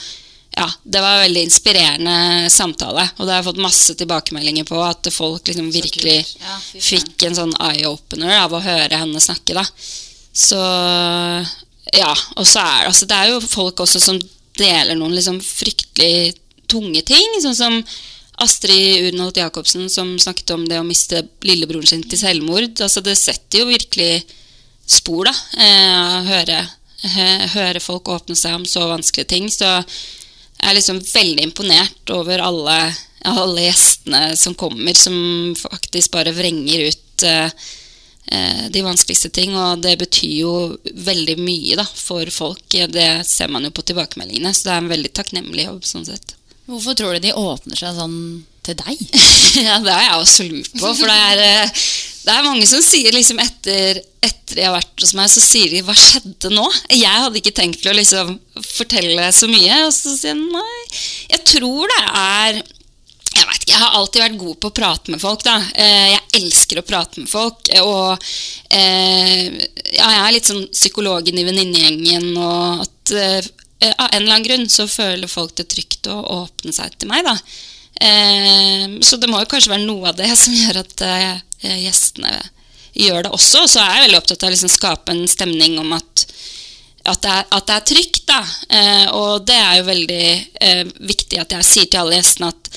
[0.58, 3.06] ja, det var en veldig inspirerende samtale.
[3.18, 7.38] Og det har jeg fått masse tilbakemeldinger på, at folk liksom virkelig Ja, fikk en
[7.38, 9.54] sånn eye-opener av å høre henne snakke.
[9.54, 9.66] da.
[10.34, 10.58] Så
[11.96, 14.20] ja, og så er altså, Det er jo folk også som
[14.58, 16.34] deler noen liksom fryktelig
[16.68, 17.76] tunge ting, sånn som
[18.44, 22.76] Astrid Urenholt Jacobsen som snakket om det å miste lillebroren sin til selvmord.
[22.84, 24.26] Altså, det setter jo virkelig
[24.88, 25.34] spor, da.
[25.58, 26.60] Eh, å høre,
[27.56, 29.50] høre folk åpne seg om så vanskelige ting.
[29.54, 32.78] Så jeg er liksom veldig imponert over alle,
[33.26, 35.18] alle gjestene som kommer, som
[35.58, 37.68] faktisk bare vrenger ut eh,
[38.28, 40.54] de vanskeligste ting, og det betyr jo
[41.08, 42.66] veldig mye da, for folk.
[42.92, 45.86] Det ser man jo på tilbakemeldingene, så det er en veldig takknemlig jobb.
[45.88, 46.36] sånn sett.
[46.68, 48.18] Hvorfor tror du de åpner seg sånn
[48.68, 49.04] til deg?
[49.68, 51.84] ja, det har jeg også lurt på, for det er, eh,
[52.28, 55.72] det er mange som sier liksom etter, etter de har vært hos meg, så sier
[55.72, 58.36] de 'hva skjedde nå?' Jeg hadde ikke tenkt til å liksom
[58.68, 60.82] fortelle så mye, og så sier de nei.
[61.32, 62.62] Jeg tror det er
[63.68, 65.44] jeg har alltid vært god på å prate med folk.
[65.44, 65.58] da.
[65.76, 67.68] Eh, Jeg elsker å prate med folk.
[67.84, 68.28] Og
[68.72, 69.48] eh,
[69.92, 73.50] ja, jeg er litt sånn psykologen i venninnegjengen, og at eh,
[73.94, 77.28] av en eller annen grunn så føler folk det trygt å åpne seg til meg.
[77.28, 77.36] da.
[78.02, 82.34] Eh, Så det må jo kanskje være noe av det som gjør at eh, gjestene
[82.98, 83.66] gjør det også.
[83.66, 86.28] Og så er jeg veldig opptatt av å liksom skape en stemning om at
[87.08, 88.40] at det, er, at det er trygt, da.
[88.68, 90.26] Eh, og det er jo veldig
[90.60, 92.68] eh, viktig at jeg sier til alle gjestene at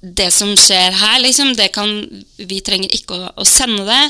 [0.00, 1.90] det som skjer her, liksom, kan
[2.36, 4.02] Vi trenger ikke å, å sende det.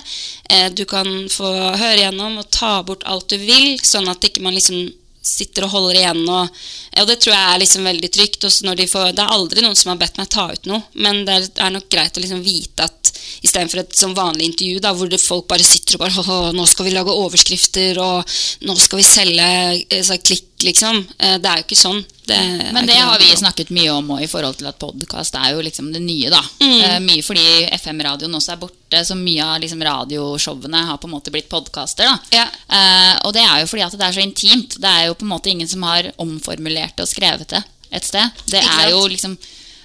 [0.50, 4.44] Eh, du kan få høre gjennom og ta bort alt du vil, sånn at ikke
[4.44, 4.87] man liksom
[5.20, 6.22] sitter og holder igjen.
[6.31, 6.61] Og,
[7.00, 8.46] og det tror jeg er liksom veldig trygt.
[8.46, 11.50] Får, det er aldri noen som har bedt meg ta ut noe, men det er,
[11.66, 12.99] er nok greit å liksom vite at
[13.42, 16.87] istedenfor et sånn vanlig intervju da, hvor folk bare sitter og bare «Åh, Nå skal
[16.88, 18.35] vi lage overskrifter, og
[18.68, 19.46] nå skal vi selge
[19.88, 20.98] eh, så klikk, liksom.
[21.18, 22.03] Eh, Det er jo ikke sånn.
[22.31, 22.38] Det
[22.72, 25.64] Men det har vi snakket mye om òg, i forhold til at podkast er jo
[25.64, 26.42] liksom det nye, da.
[26.61, 26.81] Mm.
[26.81, 27.46] Eh, mye fordi
[27.81, 32.05] FM-radioen også er borte, så mye av liksom radioshowene har på en måte blitt podkaster.
[32.05, 32.18] da.
[32.37, 32.46] Ja.
[32.68, 34.76] Eh, og det er jo fordi at det er så intimt.
[34.81, 38.05] Det er jo på en måte ingen som har omformulert det og skrevet det et
[38.07, 38.31] sted.
[38.46, 39.37] Det er jo liksom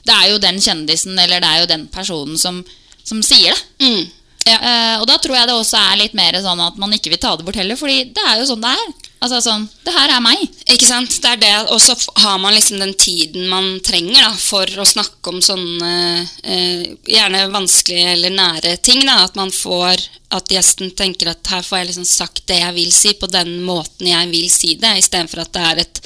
[0.06, 2.60] Det er jo den kjendisen eller det er jo den personen som,
[3.06, 3.86] som sier det.
[3.86, 4.06] Mm.
[4.46, 4.60] Ja.
[4.62, 7.22] Uh, og da tror jeg det også er litt mer sånn at man ikke vil
[7.22, 8.94] ta det bort heller, fordi det er jo sånn det er.
[9.26, 10.42] Altså sånn Det her er meg.
[10.70, 11.16] Ikke sant?
[11.24, 14.86] Det er det, og så har man liksom den tiden man trenger da, for å
[14.86, 19.02] snakke om sånne uh, gjerne vanskelige eller nære ting.
[19.08, 19.24] Da.
[19.26, 20.04] At man får
[20.36, 23.62] At gjesten tenker at her får jeg liksom sagt det jeg vil si, på den
[23.64, 26.02] måten jeg vil si det, istedenfor at det er et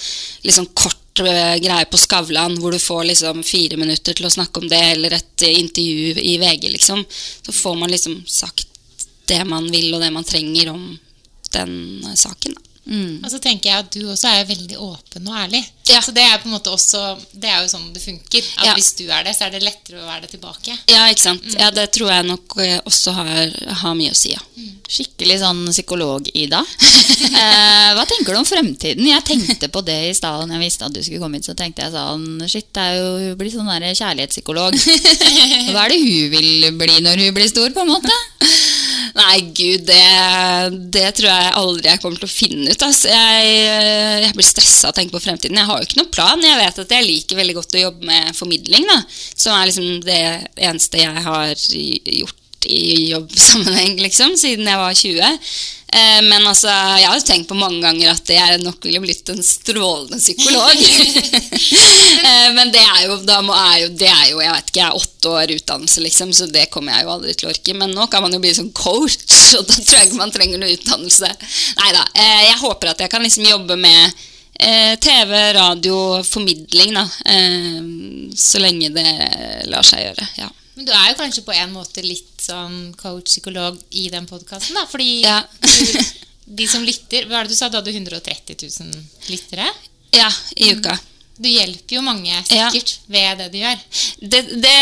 [0.45, 4.61] liksom kort eh, greie på Skavlan hvor du får liksom fire minutter til å snakke
[4.61, 7.03] om det, eller et eh, intervju i VG, liksom.
[7.45, 8.67] Så får man liksom sagt
[9.29, 10.83] det man vil, og det man trenger om
[11.53, 12.57] den eh, saken.
[12.57, 12.68] Da.
[13.23, 15.61] Og så tenker jeg at du også er veldig åpen og ærlig.
[16.05, 16.99] Så det er på en måte også
[17.33, 18.45] Det er jo sånn det funker.
[18.59, 18.73] At Ja.
[18.77, 20.75] Hvis du er det, så er det lettere å være det tilbake.
[20.91, 21.45] Ja, ikke sant.
[21.57, 24.41] Ja, det tror jeg nok eh, også har, har mye å si, ja.
[24.89, 26.61] Skikkelig sånn psykolog-Ida.
[27.41, 29.05] eh, hva tenker du om fremtiden?
[29.09, 31.49] Jeg tenkte på det i stad da jeg visste at du skulle komme hit.
[31.49, 34.77] Så tenkte jeg sånn Shit, det er jo, hun blir sånn der kjærlighetspsykolog.
[35.73, 38.21] Hva er det hun vil bli når hun blir stor, på en måte?
[39.17, 40.03] Nei, gud, det,
[40.93, 42.85] det tror jeg aldri jeg kommer til å finne ut.
[42.85, 43.09] Altså.
[43.11, 43.53] Jeg,
[44.25, 45.59] jeg blir stressa av å tenke på fremtiden.
[45.59, 46.45] Jeg har jo ikke noen plan.
[46.45, 48.99] Jeg vet at jeg liker veldig godt å jobbe med formidling, da.
[49.33, 50.21] Som er liksom det
[50.69, 52.37] eneste jeg har gjort
[52.69, 55.43] i jobbsammenheng, liksom, siden jeg var 20.
[55.89, 59.29] Eh, Men altså, jeg har jo tenkt på mange ganger at jeg nok ville blitt
[59.33, 60.77] en strålende psykolog.
[62.19, 64.87] Eh, Men det er jo, må, er jo, det er jo jeg vet ikke, jeg
[64.89, 67.75] er åtte år utdannelse, liksom, så det kommer jeg jo aldri til å orke.
[67.79, 69.17] Men nå kan man jo bli sånn coach,
[69.57, 71.29] og da tror jeg ikke man trenger noe utdannelse.
[71.79, 72.03] Nei da.
[72.49, 74.19] Jeg håper at jeg kan liksom jobbe med
[74.59, 77.05] eh, TV, radio, formidling, da.
[77.33, 77.79] eh,
[78.37, 79.07] Så lenge det
[79.71, 80.27] lar seg gjøre.
[80.43, 80.49] Ja.
[80.75, 84.79] Men du er jo kanskje på en måte litt sånn coach-psykolog i den podkasten.
[84.91, 86.01] Fordi du,
[86.59, 87.69] de som lytter Hva er det du sa?
[87.69, 89.69] Du hadde 130 000 lyttere?
[90.17, 90.97] Ja, i uka.
[91.39, 93.83] Du hjelper jo mange sikkert ved det du gjør.
[94.19, 94.79] Det, det,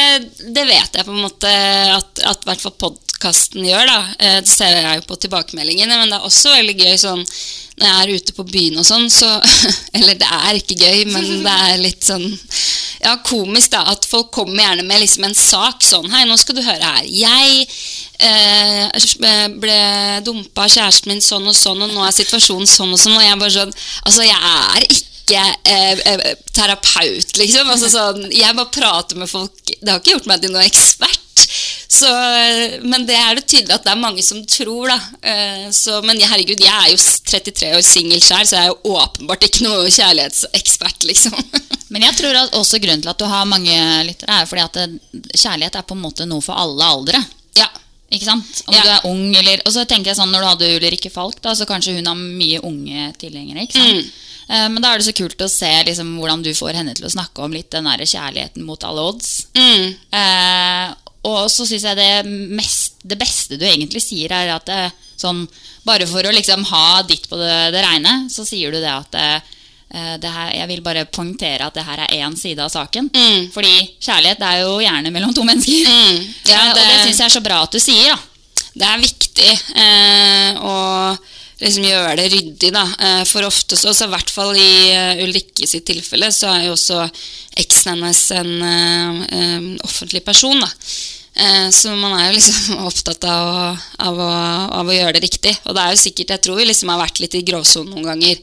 [0.55, 1.51] det vet jeg på en måte
[1.93, 2.73] at, at hvert fall
[3.17, 3.85] podkasten gjør.
[3.85, 3.99] da.
[4.19, 7.25] Eh, Det ser jeg jo på tilbakemeldingene, men det er også veldig gøy sånn
[7.77, 9.27] når jeg er ute på byen og sånn, så
[9.97, 12.25] Eller det er ikke gøy, men det er litt sånn
[13.03, 13.83] ja, komisk, da.
[13.91, 17.05] At folk kommer gjerne med liksom en sak sånn Hei, nå skal du høre her.
[17.05, 17.67] Jeg
[18.19, 19.77] eh, ble
[20.25, 23.25] dumpa av kjæresten min sånn og sånn, og nå er situasjonen sånn og sånn, og
[23.25, 27.67] jeg bare sånn Altså, jeg er ikke ikke eh, eh, terapeut, liksom.
[27.67, 29.59] Altså, sånn, jeg bare prater med folk.
[29.67, 31.43] Det har ikke gjort meg til noen ekspert.
[31.87, 32.09] Så,
[32.83, 34.97] men det er det tydelig at det er mange som tror, da.
[35.23, 38.97] Eh, så, men herregud, jeg er jo 33 år singel sjøl, så jeg er jo
[38.99, 41.39] åpenbart ikke noe kjærlighetsekspert, liksom.
[41.93, 44.79] Men jeg tror at også grunnen til at du har mange lyttere, er fordi at
[45.39, 47.21] kjærlighet er på en måte noe for alle aldre.
[47.55, 47.69] Ja.
[48.11, 48.61] Ikke sant?
[48.67, 51.39] Om du er ung eller Og så tenker jeg sånn når du hadde Ulrikke Falk,
[51.43, 53.63] da, så kanskje hun har mye unge tilhengere.
[53.63, 54.03] ikke sant?
[54.03, 57.07] Eh, Men da er det så kult å se liksom, hvordan du får henne til
[57.07, 59.33] å snakke om litt den der kjærligheten mot alle odds.
[60.15, 60.95] Eh,
[61.27, 62.11] og så syns jeg det,
[62.55, 64.79] mest, det beste du egentlig sier, er at det,
[65.19, 65.43] sånn,
[65.87, 69.17] bare for å liksom ha ditt på det, det reine, så sier du det at
[69.19, 69.53] eh,
[70.21, 73.07] det her, jeg vil bare poengtere at det her er én side av saken.
[73.53, 75.91] Fordi kjærlighet det er jo gjerne mellom to mennesker.
[76.47, 78.11] Ja, det, og det syns jeg er så bra at du sier.
[78.11, 78.19] da.
[78.77, 80.73] Det er viktig eh, å
[81.61, 82.85] liksom gjøre det ryddig, da.
[83.07, 86.67] Eh, for ofte så, så i hvert fall i uh, Ulrikke sitt tilfelle, så er
[86.67, 87.03] jo også
[87.57, 90.69] eksen hennes en eh, eh, offentlig person, da.
[91.37, 93.67] Eh, så man er jo liksom opptatt av å,
[94.07, 94.31] av, å,
[94.79, 95.53] av å gjøre det riktig.
[95.65, 98.09] Og det er jo sikkert, jeg tror vi liksom har vært litt i gråsonen noen
[98.11, 98.41] ganger.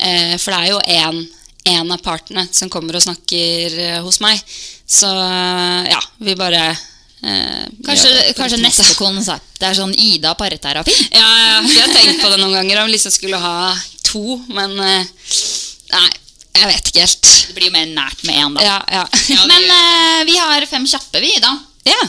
[0.00, 1.26] Eh, for det er jo
[1.70, 4.40] én av partene som kommer og snakker eh, hos meg.
[4.88, 6.70] Så eh, ja, vi bare
[7.22, 10.94] eh, Kanskje, det kanskje neste konsept det er sånn Ida parterapi?
[11.12, 13.74] Ja, ja, jeg har tenkt på det noen ganger om jeg liksom skulle ha
[14.08, 15.08] to, men eh,
[15.92, 16.08] nei,
[16.60, 17.32] jeg vet ikke helt.
[17.50, 18.64] Det blir jo mer nært med én, da.
[18.64, 19.04] Ja, ja.
[19.48, 21.52] Men eh, vi har fem kjappe, vi, da.
[21.88, 22.00] Ja.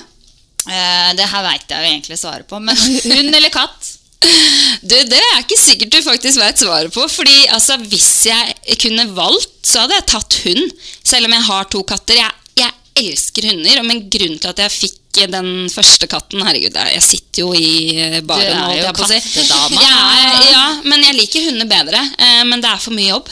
[0.68, 2.78] Eh, det her veit jeg jo egentlig svaret på, men
[3.12, 3.98] hund eller katt?
[4.82, 7.06] Du, det er ikke sikkert du faktisk vet svaret på.
[7.10, 10.76] Fordi altså, hvis jeg kunne valgt, så hadde jeg tatt hund.
[11.04, 12.20] Selv om jeg har to katter.
[12.22, 12.41] Jeg
[12.96, 14.98] elsker hunder, men grunnen til at jeg fikk
[15.32, 18.48] den første katten Herregud, jeg sitter jo i baren.
[18.48, 19.20] Du er holdt jo jeg på å si.
[19.20, 19.82] kattedama.
[19.84, 22.02] Er- ja, men jeg liker hunder bedre.
[22.18, 23.30] eh, Men det er for mye jobb.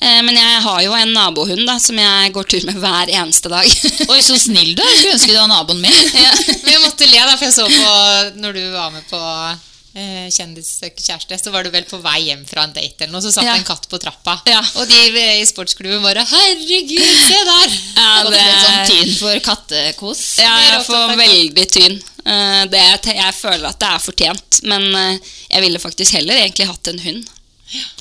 [0.00, 3.48] Eh, Men jeg har jo en nabohund da, som jeg går tur med hver eneste
[3.50, 3.66] dag.
[4.12, 4.92] Oi, så snill du er.
[4.94, 5.90] Skulle ønske du var naboen min.
[5.92, 9.56] Men jeg måtte le, da, for jeg så på når du var med på eh,
[10.34, 13.22] Kjendis søker kjæreste, så var du vel på vei hjem fra en date eller noe,
[13.24, 13.54] så satt Ja.
[13.58, 14.36] en katt på trappa.
[14.46, 14.60] Ja.
[14.76, 15.00] Og de
[15.40, 20.22] i sportsklubben bare 'Herregud, se der!' Ja, det er sånn tyn for kattekos.
[20.38, 21.98] Ja, Jeg er får veldig tyn.
[22.26, 22.84] Eh, Det,
[23.14, 25.18] jeg føler at det er fortjent, men eh,
[25.50, 27.28] jeg ville faktisk heller egentlig hatt en hund.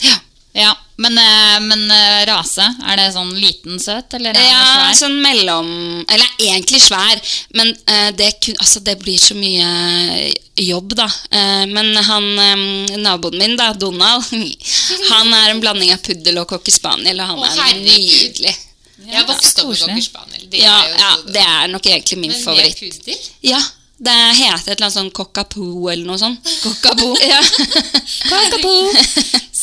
[0.03, 0.17] Ja.
[0.57, 4.63] Ja, Men, eh, men eh, rase, er det sånn liten søt, eller er det Ja,
[4.65, 4.95] svær?
[5.03, 5.67] sånn mellom
[6.09, 7.21] Eller egentlig svær,
[7.53, 9.67] men eh, det, altså, det blir så mye
[10.57, 11.05] jobb, da.
[11.29, 12.25] Eh, men han
[13.05, 14.25] naboen min, da, Donald,
[15.13, 18.55] han er en blanding av puddel og cocker spaniel, og han Å, er nydelig.
[19.07, 20.49] Jeg har vokst opp med cocker spaniel.
[20.49, 23.21] Det Ja, er jo ja, det er nok egentlig min Men det er puddel?
[23.53, 23.61] Ja,
[23.97, 26.41] det heter et eller annet sånn cockapoo eller noe sånt.
[26.65, 27.13] Cockapoo.
[27.33, 27.41] ja.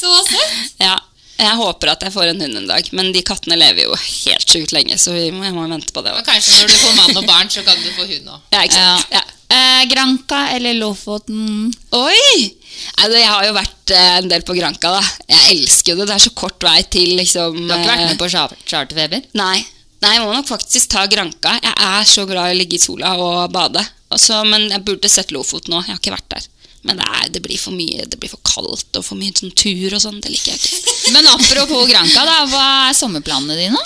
[0.05, 0.79] Så søtt!
[0.85, 0.95] ja.
[1.35, 4.53] Jeg håper at jeg får en hund en dag, men de kattene lever jo helt
[4.53, 6.13] sjukt lenge, så vi må, jeg må vente på det.
[6.15, 6.29] Også.
[6.29, 8.55] kanskje når du får mann og barn, så kan du få hund òg.
[8.71, 8.85] Ja?
[9.11, 9.23] Ja.
[9.51, 11.73] Eh, Granka eller Lofoten?
[11.99, 12.55] Oi!
[13.03, 15.03] Altså, jeg har jo vært eh, en del på Granka, da.
[15.35, 16.07] Jeg elsker jo det.
[16.13, 18.57] Det er så kort vei til liksom Du har ikke vært eh, med på char-
[18.71, 19.27] charterfeber?
[19.43, 19.59] Nei.
[20.07, 21.59] Nei, jeg må nok faktisk ta Granka.
[21.67, 23.83] Jeg er så glad i å ligge i sola og bade.
[24.15, 25.83] Også, men jeg burde sett Lofoten nå.
[25.83, 26.49] Jeg har ikke vært der.
[26.85, 29.55] Men det, er, det blir for mye, det blir for kaldt og for mye sånn
[29.57, 30.21] tur og sånn.
[30.25, 30.97] Det liker jeg ikke.
[31.17, 33.85] Men apropos Granka, da, hva er sommerplanene dine?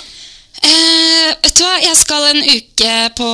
[0.59, 3.29] Eh, vet du hva, jeg skal en uke på,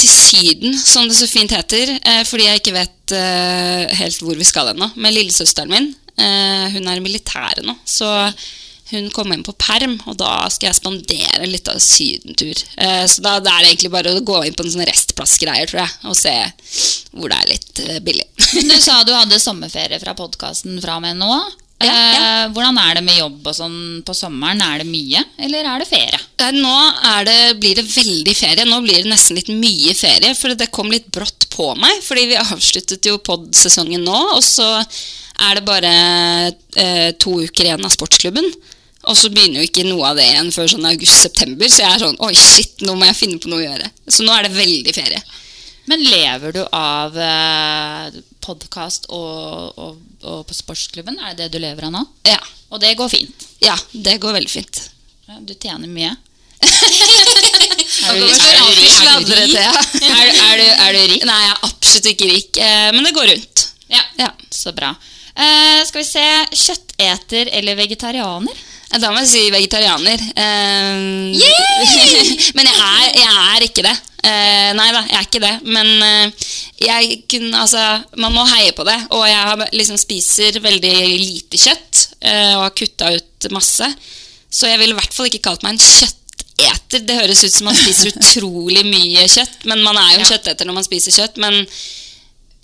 [0.00, 1.92] til Syden, som det så fint heter.
[1.98, 4.88] Eh, fordi jeg ikke vet eh, helt hvor vi skal ennå.
[4.96, 5.90] Med lillesøsteren min.
[6.18, 8.08] Eh, hun er i militæret nå, så
[8.90, 12.64] hun kommer inn på perm, og da skal jeg spandere litt av sydentur.
[12.80, 15.70] Eh, så da, da er det egentlig bare å gå inn på en sånn restplassgreier,
[15.70, 16.34] tror jeg, og se
[17.12, 18.28] hvor det er litt eh, billig.
[18.56, 21.32] Du sa du hadde sommerferie fra podkasten fra og med nå.
[21.78, 22.22] Ja, ja.
[22.44, 24.62] Eh, hvordan er det med jobb og sånn på sommeren?
[24.64, 26.18] Er det mye, eller er det ferie?
[26.42, 26.74] Eh, Nå
[27.12, 28.66] er det, blir det veldig ferie.
[28.66, 32.02] Nå blir det nesten litt mye ferie, for det kom litt brått på meg.
[32.02, 34.66] Fordi vi avsluttet jo pod-sesongen nå, og så
[35.46, 35.92] er det bare
[36.82, 38.50] eh, to uker igjen av sportsklubben.
[39.06, 42.02] Og så begynner jo ikke noe av det igjen før sånn august-september, så jeg er
[42.02, 43.86] sånn Oi, shit, nå må jeg finne på noe å gjøre.
[44.10, 45.20] Så nå er det veldig ferie.
[45.88, 51.16] Men lever du av eh, podkast og, og, og på sportsklubben?
[51.24, 52.02] Er det det du lever av nå?
[52.28, 52.40] Ja.
[52.74, 53.46] Og det går fint?
[53.64, 54.82] Ja, det går veldig fint.
[55.28, 56.16] Ja, Du tjener mye?
[58.08, 58.28] Er du- er
[58.74, 58.94] rik?
[60.78, 61.24] Er du rik?
[61.26, 63.64] Nei, jeg er absolutt ikke rik, eh, men det går rundt.
[63.88, 64.02] Ja.
[64.20, 64.28] Ja.
[64.52, 64.90] Så bra.
[65.38, 68.56] Eh, skal vi se Kjøtteter eller vegetarianer?
[68.96, 70.22] Da må jeg si vegetarianer.
[70.32, 71.00] Eh,
[72.56, 73.96] men jeg er, jeg er ikke det.
[74.18, 75.52] Uh, nei da, jeg er ikke det.
[75.68, 76.46] Men uh,
[76.82, 77.82] jeg kunne, altså,
[78.20, 78.96] man må heie på det.
[79.14, 83.86] Og jeg har, liksom, spiser veldig lite kjøtt og har kutta ut masse.
[84.50, 87.04] Så jeg ville i hvert fall ikke kalt meg en kjøtteter.
[87.06, 90.68] Det høres ut som man spiser utrolig mye kjøtt, men man er jo en kjøtteter
[90.68, 91.38] når man spiser kjøtt.
[91.44, 91.60] Men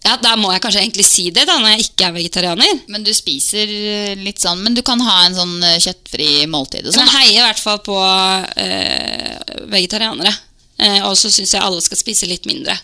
[0.05, 2.81] ja, da må jeg kanskje egentlig si det, da, når jeg ikke er vegetarianer.
[2.93, 6.85] Men du spiser eh, litt sånn Men du kan ha en sånn eh, kjøttfri måltid
[6.85, 7.09] og sånn?
[7.09, 10.35] jeg heier i hvert fall på øh, vegetarianere.
[10.77, 12.77] Eh, og så syns jeg alle skal spise litt mindre.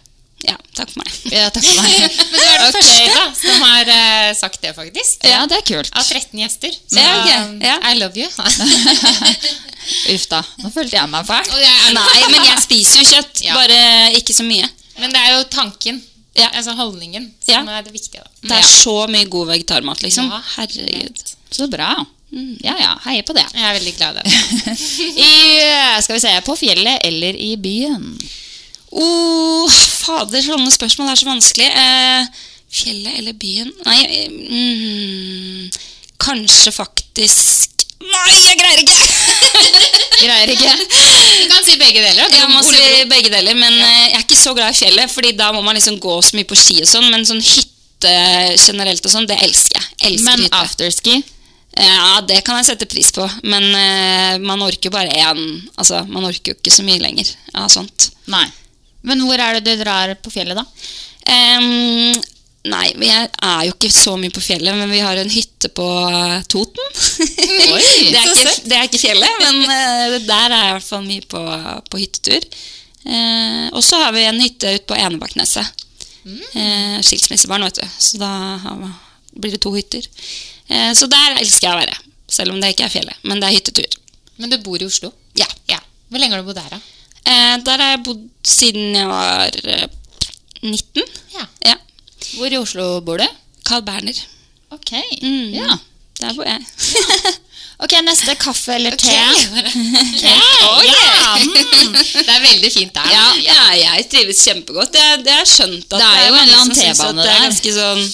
[0.46, 1.12] Ja, takk for meg.
[1.36, 2.16] Ja, takk for meg.
[2.32, 5.26] Men du er den okay, første da, som har uh, sagt det, faktisk.
[5.28, 5.92] Ja, det er kult.
[5.92, 6.72] Av 13 gjester.
[6.72, 7.58] Så Ja, okay.
[7.68, 7.76] Ja.
[7.90, 8.28] I love you.
[10.14, 10.40] Uff da.
[10.64, 11.52] Nå følte jeg meg fæl.
[11.96, 13.82] Nei, men jeg spiser jo kjøtt, bare
[14.16, 14.68] ikke så mye.
[15.00, 16.00] Men det er jo tanken,
[16.40, 16.48] Ja.
[16.56, 17.78] altså holdningen, som Ja.
[17.78, 18.22] er det viktige.
[18.24, 18.30] Da.
[18.48, 20.30] Det er så mye god vegetarmat, liksom.
[20.32, 21.22] Ja, Herregud.
[21.50, 21.92] Så bra.
[22.62, 23.42] Ja ja, heier på det.
[23.54, 24.76] Jeg er veldig glad i det.
[25.30, 25.32] I,
[25.64, 28.04] eh, skal vi se, på fjellet eller i byen?
[28.92, 31.66] Oh, fader, sånne spørsmål er så vanskelig.
[31.66, 32.26] Eh,
[32.70, 33.72] fjellet eller byen?
[33.86, 35.70] Nei, mm,
[36.22, 37.69] kanskje faktisk
[38.00, 39.00] Nei, jeg greier ikke!
[40.20, 40.70] Greier ikke.
[40.76, 42.26] Du kan si begge deler.
[42.28, 43.88] Jeg må si begge deler, men ja.
[43.88, 46.48] jeg er ikke så glad i fjellet, Fordi da må man liksom gå så mye
[46.48, 48.14] på ski og sånn, men sånn hytte
[48.60, 49.88] generelt og sånn, det elsker jeg.
[50.10, 50.60] Elsker Men hytte.
[50.60, 51.18] afterski?
[51.80, 55.38] Ja, det kan jeg sette pris på, men uh, man orker jo bare én
[55.78, 58.10] Altså, man orker jo ikke så mye lenger av sånt.
[58.32, 58.48] Nei.
[59.06, 60.66] Men hvor er det du drar på fjellet, da?
[61.30, 62.16] Em,
[62.68, 65.70] nei, vi er, er jo ikke så mye på fjellet, men vi har en hytte
[65.76, 66.90] på eh, Toten.
[66.90, 70.88] Oi, det, er ikke, det er ikke fjellet, men eh, der er jeg i hvert
[70.90, 71.44] fall mye på,
[71.90, 72.48] på hyttetur.
[73.06, 75.86] Eh, og så har vi en hytte ute på Enebakneset.
[76.26, 77.86] Eh, skilsmissebarn, vet du.
[77.98, 78.32] Så da
[79.32, 80.04] blir det to hytter.
[80.68, 81.98] Eh, så der elsker jeg å være.
[82.30, 84.00] Selv om det ikke er fjellet, men det er hyttetur.
[84.40, 85.10] Men du bor i Oslo?
[85.38, 85.48] Ja.
[85.70, 85.80] Ja.
[86.10, 86.80] Hvor lenge har du bodd der, da?
[87.24, 89.86] Eh, der har jeg bodd siden jeg var eh,
[90.62, 91.02] 19.
[91.34, 91.46] Ja.
[91.66, 91.76] Ja.
[92.36, 93.26] Hvor i Oslo bor du?
[93.66, 94.16] Carl Berner.
[94.70, 94.92] Ok.
[95.22, 95.54] Mm.
[95.54, 95.78] Ja.
[96.20, 96.64] Der bor jeg.
[97.80, 99.08] Ok, neste kaffe eller te?
[100.68, 100.88] Oi!
[100.90, 101.94] Ja, mm.
[101.96, 103.06] Det er veldig fint der.
[103.08, 104.98] Ja, ja, jeg trives kjempegodt.
[105.00, 107.46] Jeg, det har skjønt at Det er jo en eller annen T-bane er der.
[107.46, 108.04] ganske sånn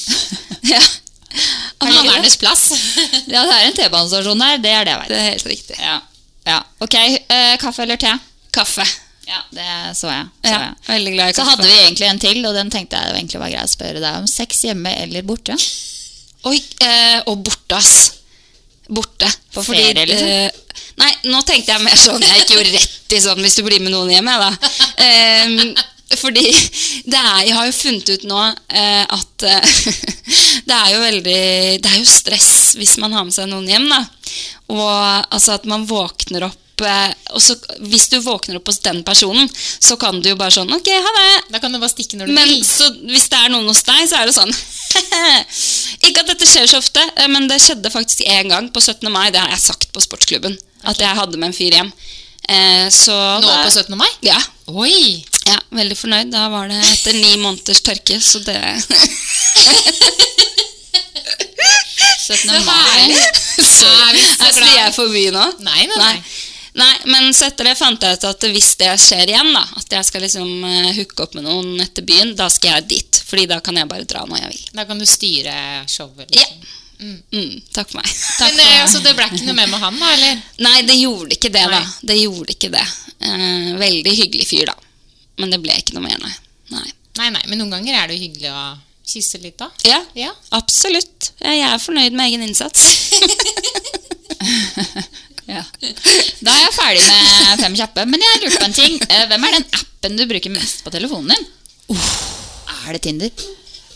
[0.71, 0.83] ja.
[1.83, 2.69] Pannernes plass.
[3.27, 4.63] Ja, det er en T-banestasjon der.
[4.63, 5.11] Det er det jeg vet.
[5.11, 5.81] Det er helt riktig.
[5.83, 5.99] Ja.
[6.47, 6.61] ja.
[6.87, 6.97] Ok,
[7.27, 8.15] uh, kaffe eller te?
[8.55, 8.87] Kaffe.
[9.27, 9.67] Ja, det
[9.99, 10.27] så jeg.
[10.45, 11.15] Så, Ja, jeg.
[11.15, 13.65] glad jeg så hadde vi egentlig en til, og den tenkte jeg egentlig var grei
[13.67, 14.29] å spørre deg om.
[14.31, 15.57] Sex hjemme eller borte?
[16.47, 18.13] Oi, eh, og borte, ass.
[18.89, 19.27] borte.
[19.55, 20.29] På ferie, liksom?
[20.29, 23.65] eh, nei, nå tenkte jeg mer sånn Jeg gikk jo rett i sånn hvis du
[23.67, 24.71] blir med noen hjem, jeg, da.
[25.03, 25.75] Ehm,
[26.21, 26.45] fordi
[27.11, 29.81] det er, jeg har jo funnet ut nå eh, at eh,
[30.69, 31.41] det er jo veldig
[31.83, 34.05] Det er jo stress hvis man har med seg noen hjem, da.
[34.71, 34.87] Og
[35.35, 37.55] altså at man våkner opp eh, og så,
[37.89, 41.13] Hvis du våkner opp hos den personen, så kan du jo bare sånn Ok, ha
[41.17, 41.31] det.
[41.55, 42.65] Da kan du bare stikke når du Men vil.
[42.67, 44.53] så, hvis det er noen hos deg, så er det sånn
[46.07, 49.09] Ikke at dette skjer så ofte, eh, men det skjedde faktisk én gang på 17.
[49.13, 49.31] mai.
[49.31, 50.59] Det har jeg sagt på sportsklubben.
[50.85, 51.91] At jeg hadde med en fyr hjem.
[52.49, 53.97] Eh, så Nå da- på 17.
[53.99, 54.09] mai?
[54.23, 54.37] Ja.
[54.69, 55.25] Oi!
[55.47, 55.57] ja.
[55.75, 56.31] Veldig fornøyd.
[56.35, 58.59] Da var det etter ni måneders tørke, så det
[62.27, 62.51] 17.
[62.51, 63.15] Så mai.
[63.57, 65.45] Så, Er vi så Her sier jeg forbi nå.
[65.65, 66.17] Nei, nei, nei.
[66.77, 69.95] Nei, men så etter det fant jeg ut at hvis det skjer igjen, da, at
[69.97, 73.21] jeg skal liksom eh, hooke opp med noen etter byen, da skal jeg dit.
[73.27, 74.67] Fordi da kan jeg bare dra når jeg vil.
[74.77, 75.55] Da kan du styre
[75.89, 76.29] showet.
[76.37, 76.45] Ja.
[77.01, 77.17] Mm.
[77.33, 78.09] Mm, takk for meg.
[78.41, 80.13] Men for altså, det ble ikke noe mer med han, da?
[80.19, 80.43] eller?
[80.69, 81.81] Nei, det gjorde ikke det, da.
[81.81, 82.09] Nei.
[82.13, 82.87] Det gjorde ikke det.
[83.25, 84.77] Eh, veldig hyggelig fyr, da.
[85.41, 86.35] Men det ble ikke noe mer, nei.
[86.77, 86.89] nei.
[87.17, 88.65] Nei, nei, men noen ganger er det jo hyggelig å
[89.07, 89.71] kysse litt, da.
[89.89, 90.33] Ja, Ja.
[90.57, 91.31] absolutt.
[91.41, 92.81] Jeg er fornøyd med egen innsats.
[95.47, 95.63] Ja.
[96.43, 98.07] Da er jeg ferdig med fem kjappe.
[98.11, 98.97] Men jeg lurte på en ting.
[99.07, 101.47] Eh, Hvem er den appen du bruker mest på telefonen din?
[102.87, 103.47] Er det Tinder?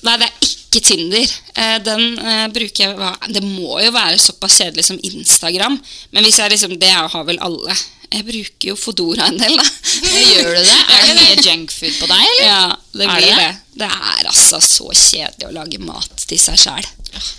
[0.07, 1.33] Nei, det er ikke Tinder.
[1.59, 5.81] Eh, Den eh, bruker jeg Det må jo være såpass kjedelig som Instagram.
[6.15, 7.75] Men hvis jeg liksom Det har vel alle.
[8.11, 9.67] Jeg bruker jo Fodora en del, da.
[10.11, 10.79] Gjør du det?
[10.97, 12.47] Er det mye junkfood på deg, eller?
[12.49, 12.63] Ja,
[12.97, 13.51] det Er blir det det.
[13.85, 13.91] det?
[13.91, 16.89] er altså så kjedelig å lage mat til seg sjæl.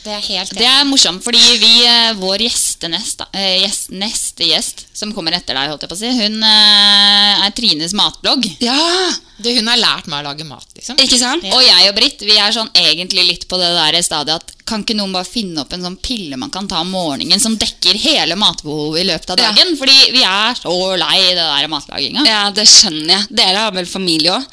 [0.05, 1.73] Det er helt Det er morsomt, fordi vi,
[2.21, 2.45] vår vår
[2.89, 6.09] gjestenest, neste, eh, gjest, neste gjest, som kommer etter deg, holdt jeg på å si,
[6.09, 8.45] hun eh, er Trines matblogg.
[8.61, 9.11] Ja!
[9.41, 10.97] det, Hun har lært meg å lage mat, liksom.
[11.01, 11.43] Ikke sant?
[11.43, 14.83] Og jeg og Britt, vi er sånn egentlig litt på det der stadiet at kan
[14.83, 17.97] ikke noen bare finne opp en sånn pille man kan ta om morgenen som dekker
[17.97, 19.51] hele matbehovet i løpet av Ja.
[19.51, 19.75] dagen?
[19.77, 22.25] Fordi vi er så lei det der matlaginga.
[22.27, 23.27] Ja, det skjønner jeg.
[23.41, 24.45] Dere har vel familie òg?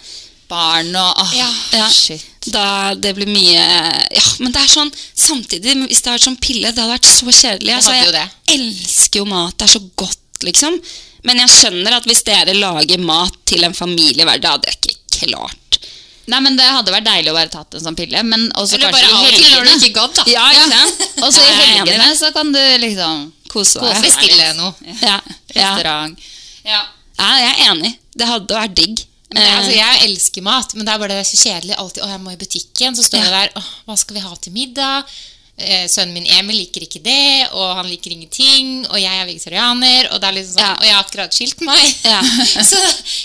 [0.48, 1.88] Barn og åh, Ja.
[1.92, 2.24] shit.
[2.52, 3.62] Da det blir mye
[4.14, 7.10] Ja, men det er sånn Samtidig, hvis det hadde vært sånn pille, det hadde vært
[7.10, 7.74] så kjedelig.
[7.76, 9.56] Altså, jeg elsker jo mat.
[9.58, 10.78] Det er så godt, liksom.
[11.28, 14.78] Men jeg skjønner at hvis dere lager mat til en familie hver dag, det er
[14.78, 15.80] ikke klart.
[16.28, 18.92] Nei, men Det hadde vært deilig å bare tatt en sånn pille, men også Eller
[18.92, 19.76] kanskje bare i helgene.
[19.80, 20.24] ikke godt, da.
[20.28, 21.04] Ja, ikke sant?
[21.24, 24.02] Og så i Jeg helgene så kan du liksom Kose deg.
[24.04, 24.74] Bestille noe.
[25.00, 25.16] Ja,
[25.56, 25.70] ja.
[25.72, 26.26] Restaurant.
[26.68, 26.82] Ja.
[27.16, 27.94] ja, jeg er enig.
[28.12, 29.00] Det hadde vært digg.
[29.34, 32.02] Men altså, Eh, jeg elsker mat, men det er bare det er så kjedelig alltid.
[32.04, 33.50] Å, jeg må i butikken, så står jeg der.
[33.60, 35.18] Åh, hva skal vi ha til middag?
[35.58, 38.86] Eh, sønnen min Emil liker ikke det, og han liker ingenting.
[38.92, 40.74] Og jeg er vegetarianer, og det er liksom sånn, Ja.
[40.78, 41.82] og jeg har akkurat skilt meg.
[42.06, 42.20] Ja.
[42.70, 42.78] så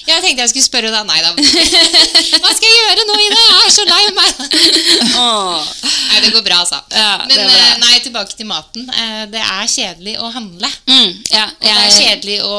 [0.10, 1.06] jeg tenkte jeg skulle spørre deg.
[1.06, 1.32] Nei da.
[1.38, 3.42] Hva skal jeg gjøre nå, Ida?
[3.46, 4.44] Jeg er så lei meg.
[5.24, 5.72] åh.
[6.10, 6.82] Nei, det går bra, altså.
[6.92, 7.60] Ja, Men bra.
[7.62, 8.90] eh, nei, tilbake til maten.
[9.32, 10.74] Det er kjedelig å handle.
[10.90, 12.58] Mm, ja, Og det er kjedelig å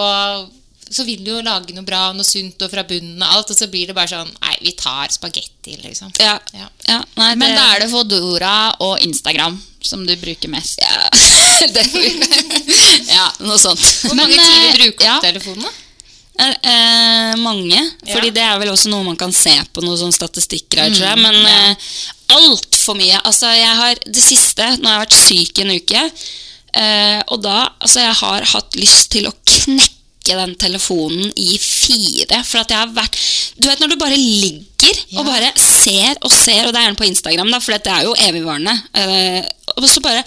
[0.95, 3.59] Så vil du jo lage noe bra, noe sunt og fra bunnen og alt, og
[3.59, 6.13] så blir det bare sånn Nei, vi tar spagetti, liksom.
[6.23, 6.69] Ja, Ja.
[6.89, 10.79] ja, nei, Men da er det Fodora og Instagram som du bruker mest.
[10.81, 11.09] ja,
[11.75, 11.85] det
[13.17, 13.81] Ja, noe sånt.
[14.05, 15.17] Hvor Men, mange timer eh, bruker du ja.
[15.19, 15.73] på telefonen, da?
[16.35, 17.77] Eh, eh, mange.
[18.03, 18.15] Ja.
[18.17, 21.07] Fordi det er vel også noe man kan se på noen sånne statistikker her, tror
[21.13, 21.21] jeg.
[21.23, 21.59] Men ja.
[21.71, 21.91] eh,
[22.39, 23.21] altfor mye.
[23.23, 26.03] Altså, jeg har det siste Nå har jeg vært syk i en uke.
[26.75, 29.94] eh, og da Altså, jeg har hatt lyst til å knekke
[30.33, 32.39] den telefonen i fire.
[32.49, 33.17] For at jeg har vært
[33.61, 34.63] Du vet når du bare ligger
[35.11, 35.21] Ja.
[35.21, 38.03] og bare ser og ser, og det er gjerne på Instagram, da, for det er
[38.05, 38.75] jo evigvarende.
[38.95, 39.45] eh,
[39.77, 40.25] og så bare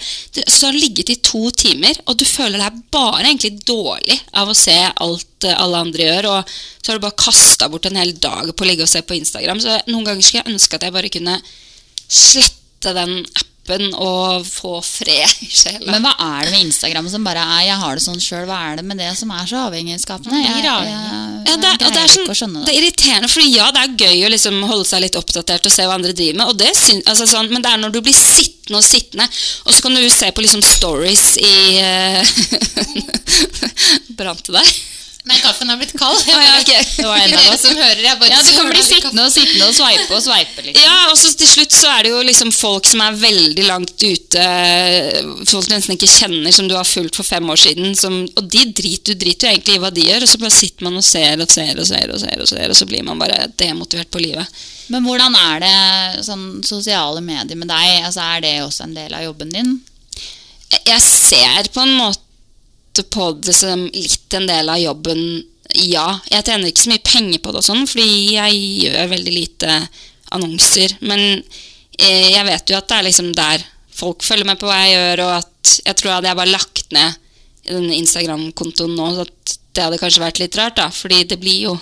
[0.48, 4.48] Så har du ligget i to timer, og du føler deg bare egentlig dårlig av
[4.48, 6.44] å se alt eh, alle andre gjør, og
[6.82, 9.14] så har du bare kasta bort en hel dag på å ligge og se på
[9.18, 9.60] Instagram.
[9.60, 11.40] Så noen ganger skulle jeg ønske at jeg bare kunne
[12.08, 13.44] slette den appen
[13.98, 15.90] og få fred i sjela.
[15.92, 18.46] Men hva er det med Instagram som bare er 'jeg har det sånn sjøl'?
[18.48, 20.32] Hva er det med det som er så avhengighetsskapende?
[20.32, 21.48] Man Jeg, jeg, avhengig.
[21.48, 24.30] Ja, det, er- det, er sånn, det er irriterende, for ja, det er gøy å
[24.30, 27.26] liksom holde seg litt oppdatert og se hva andre driver med, og det syns, altså
[27.26, 29.28] sånn, men det er når du blir sittende og sittende,
[29.64, 32.22] og så kan du se på liksom stories i uh,
[34.18, 34.97] Brant det der?
[35.26, 36.20] Nei, kaffen har blitt kald.
[36.24, 36.84] Jeg ja, okay.
[36.94, 37.64] Det var en av oss.
[37.66, 40.64] som hører, jeg bare Ja, du kan bli sittende og sittende og sveipe og sveipe
[40.68, 40.84] Liksom.
[40.84, 44.04] Ja, og så til slutt så er det jo liksom folk som er veldig langt
[44.04, 44.44] ute,
[45.48, 48.48] folk du nesten ikke kjenner, som du har fulgt for fem år siden, som, og
[48.52, 51.00] de driter, du driter jo egentlig i hva de gjør, og så bare sitter man
[51.00, 53.48] og ser og ser og ser, og ser, og ser, og så blir man bare
[53.60, 54.62] demotivert på livet.
[54.92, 58.06] Men hvordan er det sånn sosiale medier med deg?
[58.08, 59.76] Altså, er det også en del av jobben din?
[60.88, 62.27] Jeg ser på en måte
[63.06, 65.22] på det som litt en del av jobben,
[65.84, 66.06] ja.
[66.30, 69.74] Jeg tjener ikke så mye penger på det og sånn, fordi jeg gjør veldig lite
[70.36, 70.96] annonser.
[71.04, 73.64] Men eh, jeg vet jo at det er liksom der
[73.98, 76.94] folk følger med på hva jeg gjør, og at jeg tror hadde jeg bare lagt
[76.94, 77.24] ned
[77.68, 80.88] den Instagram-kontoen nå, så at det hadde kanskje vært litt rart, da.
[80.94, 81.78] Fordi det blir jo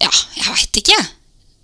[0.00, 0.96] Ja, jeg veit ikke.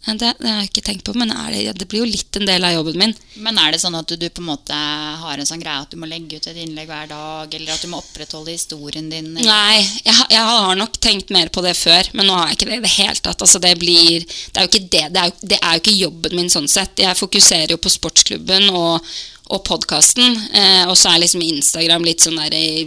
[0.07, 2.63] Det, det har jeg ikke tenkt på, men det, det blir jo litt en del
[2.63, 3.15] av jobben min.
[3.43, 5.91] Men er det sånn at du, du på en måte har en sånn greie at
[5.91, 9.33] du må legge ut et innlegg hver dag, eller at du må opprettholde historien din?
[9.35, 9.51] Eller?
[9.51, 12.71] Nei, jeg, jeg har nok tenkt mer på det før, men nå har jeg ikke
[12.71, 13.43] det i det hele tatt.
[13.49, 15.05] Altså, det, blir, det er jo ikke det.
[15.11, 17.03] Det er jo, det er jo ikke jobben min sånn sett.
[17.03, 19.13] Jeg fokuserer jo på sportsklubben og,
[19.51, 22.87] og podkasten, eh, og så er liksom Instagram litt sånn der i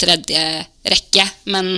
[0.00, 0.46] tredje
[0.92, 1.28] rekke.
[1.56, 1.76] Men,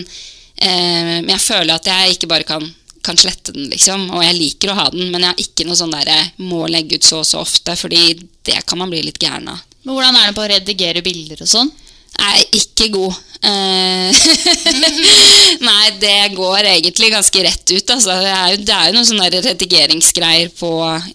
[0.58, 2.66] eh, men jeg føler at jeg ikke bare kan
[3.04, 4.08] kan slette den, liksom.
[4.14, 6.98] Og jeg liker å ha den, men jeg har ikke noe sånn der må legge
[6.98, 9.62] ut så og så ofte, fordi det kan man bli litt gæren av.
[9.82, 11.72] Men hvordan er det på å redigere bilder og sånn?
[12.20, 13.14] Nei, ikke god.
[13.42, 14.18] Eh,
[15.68, 17.90] Nei, det går egentlig ganske rett ut.
[17.94, 18.14] Altså.
[18.22, 20.70] Det, er jo, det er jo noen sånne redigeringsgreier på,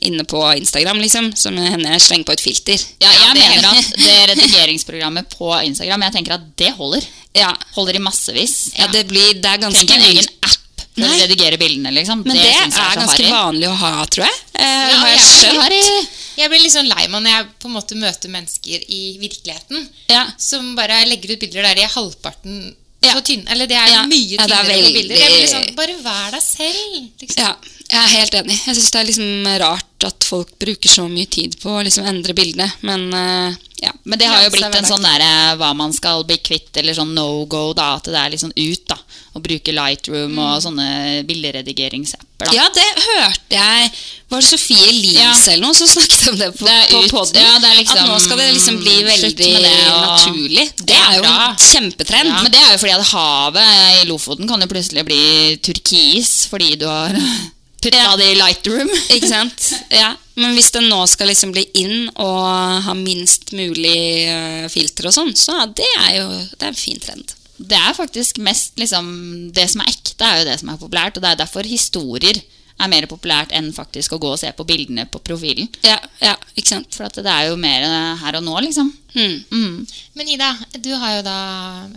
[0.09, 2.85] inne på Instagram, liksom, som hender jeg slenger på et filter.
[3.03, 7.07] Ja, jeg ja, mener at det redigeringsprogrammet på Instagram Jeg tenker at det holder.
[7.37, 7.53] Ja.
[7.77, 8.57] Holder i massevis.
[8.75, 10.56] Ja, det, blir, det er ganske Tenk en egen app
[10.97, 11.19] for å Nei.
[11.23, 12.23] redigere bildene, liksom.
[12.25, 13.31] Men det, det jeg er så ganske harry.
[13.31, 14.39] vanlig å ha, tror jeg.
[14.57, 16.09] Eh, Ja, har jeg jeg, blir,
[16.41, 19.87] jeg blir litt sånn lei meg når jeg på en måte møter mennesker i virkeligheten
[20.09, 20.25] Ja.
[20.41, 22.75] som bare legger ut bilder der de er halvparten
[23.07, 23.45] så tynne.
[23.53, 24.03] Eller det er Ja.
[24.09, 25.15] mye Ja, er tynnere bilder.
[25.15, 27.09] Jeg blir veldig- sånn, bare vær deg selv.
[27.21, 27.37] Liksom.
[27.37, 27.55] Ja,
[27.91, 28.57] jeg er helt enig.
[28.65, 32.05] Jeg syns det er liksom rart at folk bruker så mye tid på å liksom
[32.05, 33.55] endre bildene, men uh...
[33.81, 33.91] ja.
[34.03, 36.93] Men det har jo blitt er en sånn derre hva man skal bli kvitt, eller
[36.93, 37.95] sånn no go, da.
[37.95, 38.97] At det er litt sånn ut, da.
[39.37, 40.87] Å bruke Lightroom og sånne
[41.29, 42.53] bilderedigeringsapper, da.
[42.55, 43.91] Ja, det hørte jeg
[44.29, 45.31] Var det Sofie Elise Ja.
[45.53, 47.11] eller noe som snakket om det på, Det på ut.
[47.11, 47.41] podden?
[47.41, 49.53] Ja, det liksom- at nå skal det liksom bli veldig det,
[49.87, 50.65] og- naturlig.
[50.75, 52.27] Det, Det er er jo en kjempetrend.
[52.33, 56.47] Ja, men det er jo fordi at havet i Lofoten kan jo plutselig bli turkis
[56.49, 57.13] fordi du har
[57.81, 58.89] putta det i Lightroom.
[59.15, 59.73] Ikke sant?
[59.91, 60.15] Ja.
[60.35, 65.13] Men hvis det nå skal liksom bli inn og ha minst mulig eh, filter og
[65.13, 67.33] sånn, så det er jo det er en fin trend.
[67.57, 69.07] Det er faktisk mest liksom
[69.53, 71.17] Det som er ekte, er jo det som er populært.
[71.17, 72.41] Og det er derfor historier
[72.77, 75.69] er mer populært enn faktisk å gå og se på bildene på profilen.
[75.85, 76.93] Ja, ja, ikke sant?
[76.93, 77.85] For at det er jo mer
[78.21, 78.91] her og nå, liksom.
[79.17, 79.37] Mm.
[79.49, 79.77] Mm.
[80.19, 80.51] Men Ida,
[80.83, 81.37] du har jo da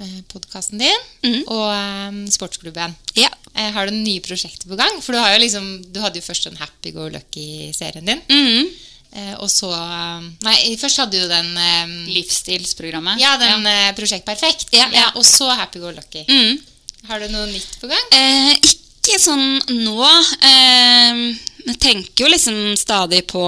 [0.01, 2.97] eh, podkasten din og um, sportsklubben.
[3.19, 3.29] Ja.
[3.53, 5.03] Eh, har du nye prosjekter på gang?
[5.05, 8.25] For du, har jo liksom, du hadde jo først den Happy Go Lucky-serien din.
[8.31, 8.71] Mhm.
[9.13, 13.19] Eh, og så eh, Nei, først hadde du den eh, Livsstilsprogrammet.
[13.23, 14.69] Ja, den eh, Prosjekt Perfekt.
[14.77, 15.09] Ja, ja.
[15.19, 16.23] og så Happy Go Lucky.
[16.29, 16.61] Mm.
[17.09, 18.07] Har du noe nytt på gang?
[18.15, 20.07] Eh, ikke sånn nå.
[20.47, 21.25] Eh,
[21.67, 23.45] jeg tenker jo liksom stadig på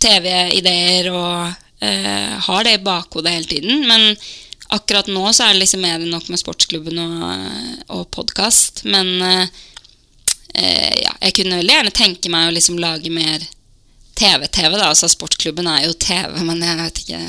[0.00, 1.50] TV-ideer og
[1.84, 3.86] eh, har det i bakhodet hele tiden.
[3.88, 4.10] Men
[4.70, 7.46] akkurat nå så er det liksom mer enn nok med sportsklubben og,
[7.96, 8.84] og podkast.
[8.90, 9.46] Men eh,
[10.54, 13.48] eh, ja, jeg kunne veldig gjerne tenke meg å liksom lage mer
[14.20, 14.90] TV-TV, da.
[14.90, 17.20] Altså sportsklubben er jo TV, men jeg vet ikke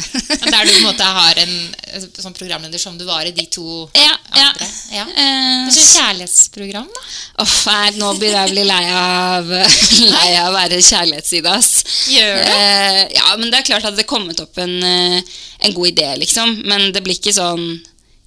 [0.52, 1.54] Der du på en måte har en
[1.88, 4.50] eh, sånn programleder som du var i de to Ja, ja.
[4.50, 4.68] andre.
[4.92, 5.06] Ja.
[5.06, 5.06] ja.
[5.24, 7.06] Er sånn kjærlighetsprogram, da.
[7.46, 9.54] Oh, nei, nå begynner jeg å bli lei av,
[10.18, 11.72] lei av å være kjærlighetsside, ass.
[12.12, 12.60] Gjør det?
[12.60, 16.12] Eh, ja, men det er klart at det kommet opp en, eh, en god idé,
[16.26, 16.58] liksom.
[16.68, 17.66] Men det blir ikke sånn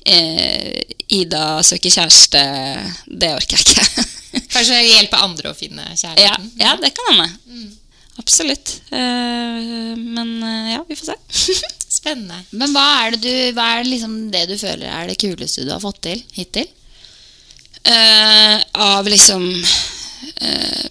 [0.08, 0.82] eh,
[1.14, 2.40] Ida søker kjæreste.
[3.06, 4.10] Det orker jeg ikke.
[4.54, 6.52] Kanskje hjelpe andre å finne kjærligheten.
[6.64, 7.74] ja, det kan hende.
[8.16, 8.80] Absolutt.
[8.90, 11.16] Eh, men eh, ja, vi får se.
[11.94, 12.40] Spennende.
[12.50, 15.72] Men hva er, det du, hva er liksom det du føler er det kuleste du
[15.72, 16.68] har fått til hittil?
[17.84, 20.84] Uh, av liksom uh,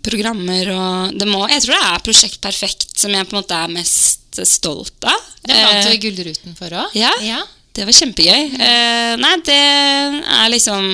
[0.00, 3.58] programmer og det må, Jeg tror det er Prosjekt Perfekt som jeg på en måte
[3.58, 5.26] er mest stolt av.
[5.44, 6.94] Det vant du Gullruten for òg.
[6.96, 7.42] Ja,
[7.76, 8.54] det var kjempegøy.
[9.20, 10.88] Nei, det er liksom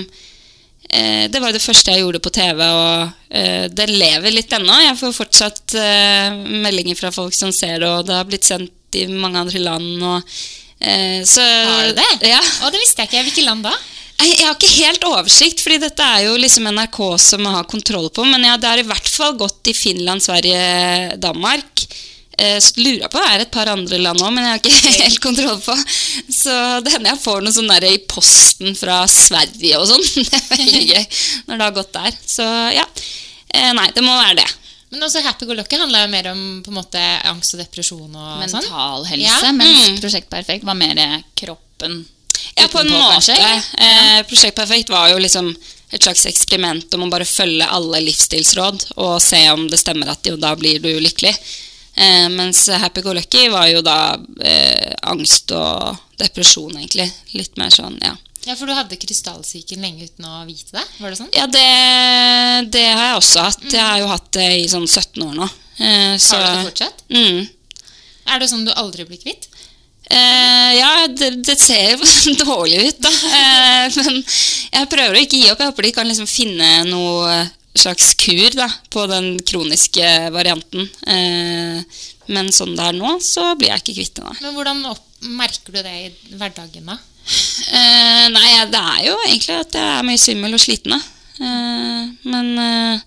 [0.88, 4.72] Det var det første jeg gjorde på TV, og eh, det lever litt ennå.
[4.86, 8.96] Jeg får fortsatt eh, meldinger fra folk som ser det, og det har blitt sendt
[8.96, 10.00] i mange andre land.
[10.00, 10.38] Og,
[10.80, 12.08] eh, så, Har du det?
[12.30, 12.40] Ja.
[12.64, 13.26] Og det visste jeg ikke.
[13.28, 13.74] Hvilke land da?
[14.18, 18.24] Jeg har ikke helt oversikt, fordi dette er jo liksom NRK som har kontroll på.
[18.26, 21.84] Men ja, det har i hvert fall gått i Finland, Sverige, Danmark.
[22.38, 25.20] Eh, lurer på det er et par andre land òg, men jeg har ikke helt
[25.24, 25.74] kontroll på.
[26.30, 26.54] Så
[26.86, 30.04] det hender jeg får noe sånn der i posten fra Sverige og sånn.
[30.28, 31.04] Det er veldig gøy
[31.48, 32.18] når det har gått der.
[32.30, 32.84] Så ja.
[33.50, 34.46] Eh, Nei, det må være det.
[34.92, 38.06] Men også Happy Go Lucky handler jo mer om på en måte angst og depresjon
[38.14, 38.62] og sånn.
[38.62, 39.52] Mental helse, Ja.
[39.52, 39.98] mens Mm.
[40.00, 40.96] Prosjekt Perfekt var mer
[41.36, 41.98] kroppen
[42.56, 43.34] Ja, på en måte.
[43.34, 45.50] Eh, Prosjekt Perfekt var jo liksom
[45.92, 50.24] et slags eksperiment om å bare følge alle livsstilsråd og se om det stemmer at
[50.28, 51.34] jo, da blir du lykkelig.
[51.98, 57.08] Eh, mens Happy Go Lucky var jo da eh, angst og depresjon, egentlig.
[57.34, 58.14] Litt mer sånn, ja.
[58.46, 60.84] Ja, For du hadde krystallsyken lenge uten å vite det?
[61.02, 61.32] Var det sånn?
[61.36, 61.64] Ja, det,
[62.72, 63.66] det har jeg også hatt.
[63.68, 65.48] Jeg har jo hatt det i sånn 17 år nå.
[65.78, 67.02] Eh, så, Har du det fortsatt?
[67.12, 67.42] Mm.
[68.28, 69.50] Er det sånn du aldri blir kvitt?
[70.08, 73.12] Eh, ja, det, det ser jo dårlig ut, da.
[73.12, 75.60] Eh, men jeg prøver å ikke gi opp.
[75.60, 77.42] Jeg håper de kan liksom finne noe
[77.80, 80.88] slags kur da, på den kroniske varianten.
[81.06, 84.34] Eh, men sånn det er nå, så blir jeg ikke kvitt det.
[84.44, 85.04] Men hvordan opp,
[85.38, 86.98] merker du det i hverdagen, da?
[87.68, 90.94] Eh, nei, det er jo egentlig at jeg er mye svimmel og sliten.
[90.96, 93.06] Eh, men eh,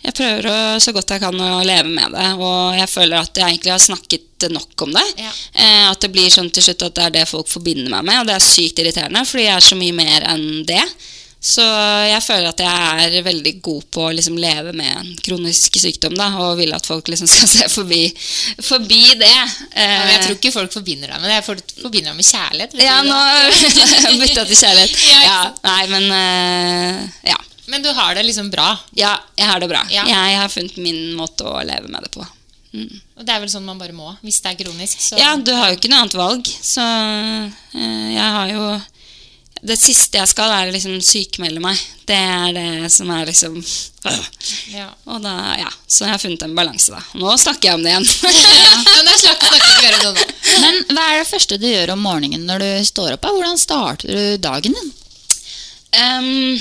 [0.00, 3.36] jeg prøver å, så godt jeg kan å leve med det, og jeg føler at
[3.36, 5.06] jeg egentlig har snakket nok om det.
[5.20, 8.22] Eh, at det blir sånn til slutt at det er det folk forbinder meg med,
[8.22, 10.84] og det er sykt irriterende, fordi jeg er så mye mer enn det.
[11.40, 15.78] Så jeg føler at jeg er veldig god på å liksom leve med en kronisk
[15.80, 18.02] sykdom, da, og vil at folk liksom skal se forbi,
[18.60, 19.30] forbi det.
[19.32, 21.38] Ja, men jeg tror ikke folk forbinder deg med det.
[21.38, 21.46] Jeg
[21.80, 22.76] forbinder deg med kjærlighet.
[22.84, 23.20] Ja, nå
[24.24, 24.98] bytta til kjærlighet.
[25.30, 27.00] Ja, nei, men eh,
[27.32, 27.38] ja.
[27.70, 28.74] Men du har det liksom bra.
[28.98, 29.80] Ja, jeg har det bra.
[29.92, 30.04] Ja.
[30.08, 32.26] Jeg har funnet min måte å leve med det på.
[32.70, 35.00] Og det er vel sånn man bare må, hvis det er kronisk.
[35.02, 35.18] Så.
[35.18, 38.66] Ja, du har jo ikke noe annet valg, så eh, jeg har jo
[39.60, 41.80] Det siste jeg skal, er å liksom sykmelde meg.
[42.08, 44.20] Det er det som er liksom øh.
[44.72, 44.86] Ja.
[45.12, 47.02] Og da, ja, Så jeg har funnet en balanse, da.
[47.20, 48.08] Nå snakker jeg om det igjen.
[49.04, 50.26] Men slapp, er snakker det.
[50.64, 53.26] Men hva er det første du gjør om morgenen når du står opp?
[53.26, 53.34] da?
[53.36, 54.92] Hvordan starter du dagen din?
[55.90, 56.56] Um,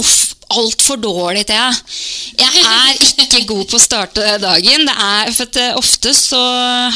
[0.00, 1.80] uff, altfor dårlig til jeg.
[2.40, 4.86] Jeg er ikke god på å starte dagen.
[4.88, 6.42] Det er, for at eh, ofte så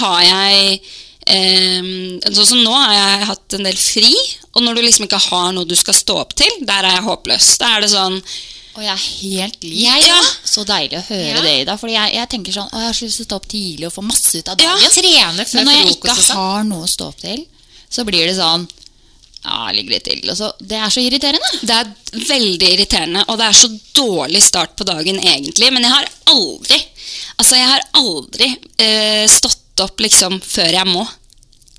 [0.02, 0.82] har jeg
[1.26, 4.10] um, Sånn som nå har jeg hatt en del fri,
[4.54, 7.06] og når du liksom ikke har noe du skal stå opp til, der er jeg
[7.06, 7.52] håpløs.
[7.62, 8.18] Da er det sånn
[8.74, 9.78] Og jeg er helt lik.
[9.84, 10.20] Ja, ja.
[10.48, 11.40] Så deilig å høre Ja.
[11.44, 11.74] det, Ida.
[11.80, 13.86] Fordi jeg, jeg tenker sånn Å, jeg har så lyst til å stå opp tidlig
[13.90, 14.94] og få masse ut av dagen.
[14.96, 16.36] Trene før Men når jeg ikke sånn.
[16.40, 17.42] har noe å stå opp til,
[17.92, 18.64] så blir det sånn
[19.44, 20.22] Ja, jeg ligger litt til.
[20.30, 21.48] Og så, det er så irriterende.
[21.66, 21.88] Det er
[22.28, 23.68] veldig irriterende, og det er så
[23.98, 25.72] dårlig start på dagen egentlig.
[25.74, 26.78] Men jeg har aldri
[27.42, 28.46] Altså, jeg har aldri
[28.78, 31.06] eh, stått opp liksom før jeg må.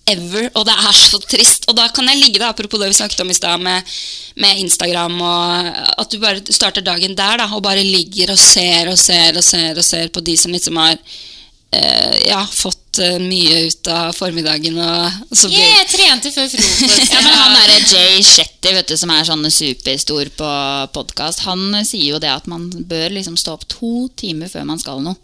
[0.10, 0.50] Ever.
[0.60, 1.68] Og det er så trist.
[1.72, 3.94] Og da kan jeg ligge, da, apropos det vi snakket om i stad, med,
[4.36, 5.70] med Instagram, og
[6.04, 9.46] at du bare starter dagen der, da, og bare ligger og ser og ser og
[9.46, 14.12] ser og ser på de som liksom har eh, ja, fått eh, mye ut av
[14.18, 17.16] formiddagen, og, og så blir Yeah, jeg trente før frokost.
[17.16, 20.54] Ja, men han derre Jay Shetty, vet du, som er sånn superstor på
[21.00, 24.84] podkast, han sier jo det at man bør liksom stå opp to timer før man
[24.84, 25.16] skal noe.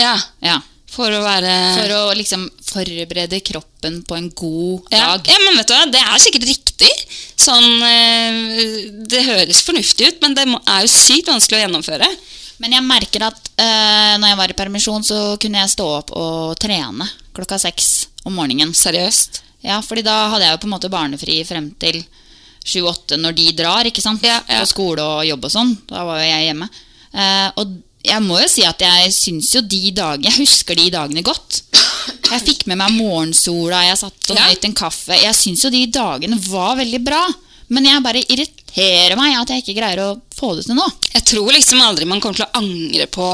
[0.00, 0.58] Ja, Ja.
[0.94, 5.28] For å være For å liksom forberede kroppen på en god Ja, dag.
[5.34, 6.92] ja, men vet du hva, det er sikkert riktig.
[7.36, 8.38] Sånn, eh,
[9.10, 12.08] det høres fornuftig ut, men det er jo sykt vanskelig å gjennomføre.
[12.62, 16.12] Men jeg merker at uh, når jeg var i permisjon, så kunne jeg stå opp
[16.14, 17.88] og trene klokka seks
[18.24, 18.70] om morgenen.
[18.78, 19.42] Seriøst.
[19.66, 21.98] Ja, fordi da hadde jeg jo på en måte barnefri frem til
[22.64, 24.22] sju-åtte når de drar, ikke sant?
[24.24, 24.62] Ja, ja.
[24.62, 25.74] På skole og jobb og sånn.
[25.90, 26.68] Da var jo jeg hjemme.
[27.14, 27.74] Eh, og
[28.04, 31.62] jeg må jo si at jeg syns jo de dagene Jeg husker de dagene godt.
[32.28, 35.16] Jeg fikk med meg morgensola, jeg satt og nøt en kaffe.
[35.16, 37.22] Jeg syns jo de dagene var veldig bra.
[37.72, 40.88] Men jeg bare irriterer meg at jeg ikke greier å få det til nå.
[41.14, 43.30] Jeg tror liksom aldri man kommer til å angre på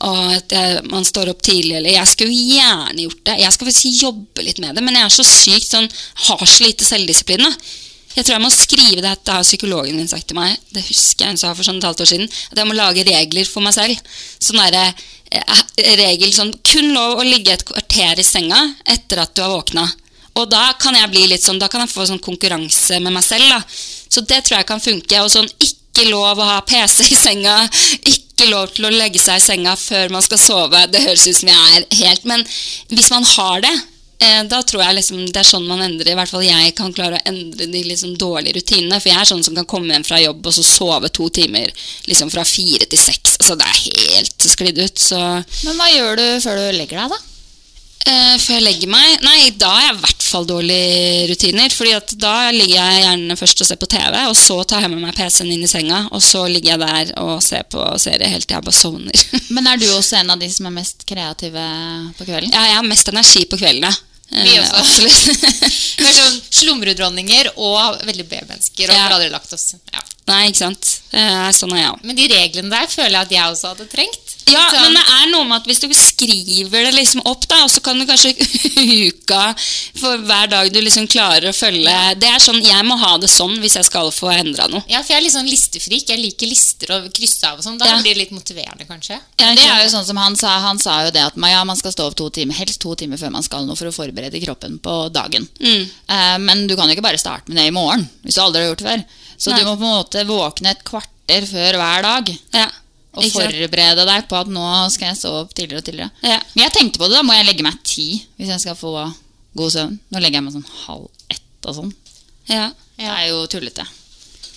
[0.00, 1.74] og at jeg, man står opp tidlig.
[1.76, 3.36] Eller jeg skulle gjerne gjort det.
[3.42, 5.90] Jeg skal faktisk jobbe litt med det, men jeg er så sykt sånn,
[6.26, 7.44] har så lite selvdisiplin.
[7.44, 7.52] da.
[8.16, 10.58] Jeg tror jeg må skrive det, har psykologen min sagt til meg.
[10.74, 12.30] Det husker jeg hun sa for sånn et halvt år siden.
[12.50, 14.12] At jeg må lage regler for meg selv.
[14.42, 14.88] Sånn derre
[15.30, 18.58] eh, regel sånn Kun lov å ligge et kvarter i senga
[18.96, 19.86] etter at du har våkna.
[20.40, 23.24] Og da kan jeg bli litt sånn, da kan jeg få sånn konkurranse med meg
[23.26, 23.46] selv.
[23.50, 23.60] da.
[24.10, 25.22] Så det tror jeg kan funke.
[25.22, 27.56] Og sånn ikke lov å ha PC i senga.
[28.10, 30.82] Ikke lov til å legge seg i senga før man skal sove.
[30.90, 32.46] Det høres ut som jeg er helt Men
[32.90, 33.74] hvis man har det,
[34.20, 36.92] eh, da tror jeg liksom det er sånn man endrer I hvert fall jeg kan
[36.96, 39.00] klare å endre de liksom dårlige rutinene.
[39.00, 41.72] For jeg er sånn som kan komme hjem fra jobb og så sove to timer
[42.10, 43.38] liksom fra fire til seks.
[43.40, 45.02] Altså det er helt sklidd ut.
[45.10, 47.26] Så Men hva gjør du før du legger deg, da?
[48.08, 51.74] Eh, før jeg legger meg Nei, da har jeg i hvert fall dårlige rutiner.
[51.74, 54.92] Fordi at da ligger jeg gjerne først og ser på TV, og så tar jeg
[54.92, 58.30] med meg PC-en inn i senga, og så ligger jeg der og ser på serie
[58.30, 59.24] helt til jeg bare sovner.
[59.54, 61.66] Men er du også en av de som er mest kreative
[62.16, 62.54] på kvelden?
[62.54, 63.92] ja, jeg har mest energi på kveldene.
[64.32, 64.78] Eh, Vi også.
[64.78, 65.44] Absolutt.
[66.00, 69.02] Vi er sånn slumredronninger og veldig B-mennesker og Ja.
[69.08, 69.74] har aldri lagt oss.
[69.92, 70.02] Ja.
[70.30, 70.90] Nei, ikke sant.
[71.56, 72.04] Sånn er jeg òg.
[72.06, 74.29] Men de reglene der føler jeg at jeg også hadde trengt.
[74.52, 77.62] Ja, Sånn- men det er noe med at hvis du skriver det liksom opp, da,
[77.64, 78.32] og så kan du kanskje
[79.10, 79.54] uka
[80.00, 83.30] for hver dag du liksom klarer å følge Det er sånn, Jeg må ha det
[83.30, 84.82] sånn hvis jeg skal få endra noe.
[84.90, 86.08] Ja, for jeg er litt sånn listefrik.
[86.10, 87.78] Jeg liker lister og krysse av og sånn.
[87.78, 88.00] Da Ja.
[88.02, 89.18] blir det litt motiverende, kanskje.
[89.40, 91.62] Ja, det er jo sånn som Han sa Han sa jo det at man- ja,
[91.64, 93.94] man skal stå opp to timer, helst to timer før man skal noe for å
[93.94, 95.48] forberede kroppen på dagen.
[95.60, 95.88] Mm.
[96.08, 98.62] Uh, men du kan jo ikke bare starte med det i morgen, hvis du aldri
[98.64, 99.04] har gjort det før.
[99.38, 99.58] Så Nei.
[99.60, 102.38] du må på en måte våkne et kvarter før hver dag.
[102.52, 102.66] Ja.
[103.10, 106.10] Og Ikke forberede deg på at nå skal jeg stå opp tidligere og tidligere.
[106.22, 106.38] Ja.
[106.54, 108.08] Men jeg tenkte på det, da må jeg legge meg ti
[108.38, 108.92] hvis jeg skal få
[109.58, 109.96] god søvn.
[110.12, 111.90] Nå legger jeg meg sånn halv ett og sånn.
[112.50, 112.68] Ja.
[113.00, 113.86] Det er jo tullete.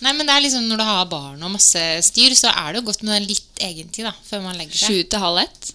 [0.04, 2.82] Nei, men det er liksom Når du har barn og masse styr, så er det
[2.82, 4.92] jo godt med litt egentid da, før man legger seg.
[4.92, 5.74] Sju til halv ett.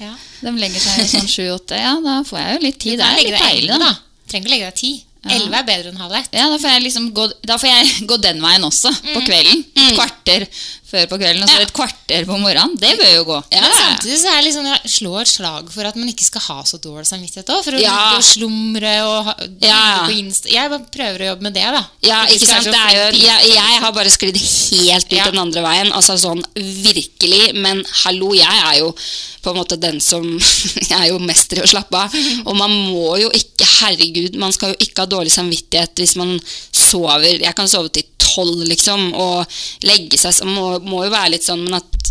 [0.00, 0.14] Ja.
[0.40, 1.76] De legger seg sånn sju-åtte.
[1.80, 3.00] Ja, da får jeg jo litt tid.
[3.00, 3.78] Det er litt deilig, da.
[3.90, 4.26] da.
[4.30, 4.92] Trenger ikke legge deg ti.
[5.20, 5.36] Ja.
[5.36, 6.30] Er bedre enn halv ett.
[6.32, 9.64] Ja, da får jeg liksom gå, da får jeg gå den veien også, på kvelden.
[9.76, 10.46] Et kvarter
[10.90, 12.74] før på kvelden, og så et kvarter på morgenen.
[12.80, 13.38] Det bør jo gå.
[13.54, 16.44] Men samtidig så er det liksom, jeg slår et slag for at man ikke skal
[16.48, 17.62] ha så dårlig samvittighet òg.
[17.64, 18.16] For å Ja.
[18.16, 20.06] og slumre og ha, Ja.
[20.06, 20.48] på Insta.
[20.50, 21.84] Jeg bare prøver å jobbe med det, da.
[22.02, 22.64] Ja, ikke sant?
[22.66, 25.30] Det er jo, jeg, jeg har bare sklidd helt ut Ja.
[25.30, 25.92] den andre veien.
[25.92, 27.54] Altså sånn virkelig.
[27.54, 28.94] Men hallo, jeg er jo
[29.42, 30.24] på en måte den som
[30.90, 32.14] Jeg er jo mester i å slappe av.
[32.46, 36.34] Og man må jo ikke Herregud, man skal jo ikke ha dårlig samvittighet hvis man
[36.72, 39.46] sover Jeg kan sove til tolv, liksom, og
[39.82, 42.10] legge seg som må, må jo være litt sånn, men at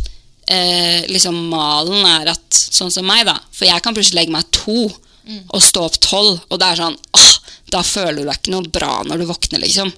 [0.49, 3.33] eh, liksom malen er at Sånn som meg, da.
[3.55, 4.89] For jeg kan plutselig legge meg to
[5.53, 7.33] og stå opp tolv, og det er sånn åh,
[7.69, 9.91] Da føler du deg ikke noe bra når du våkner, liksom.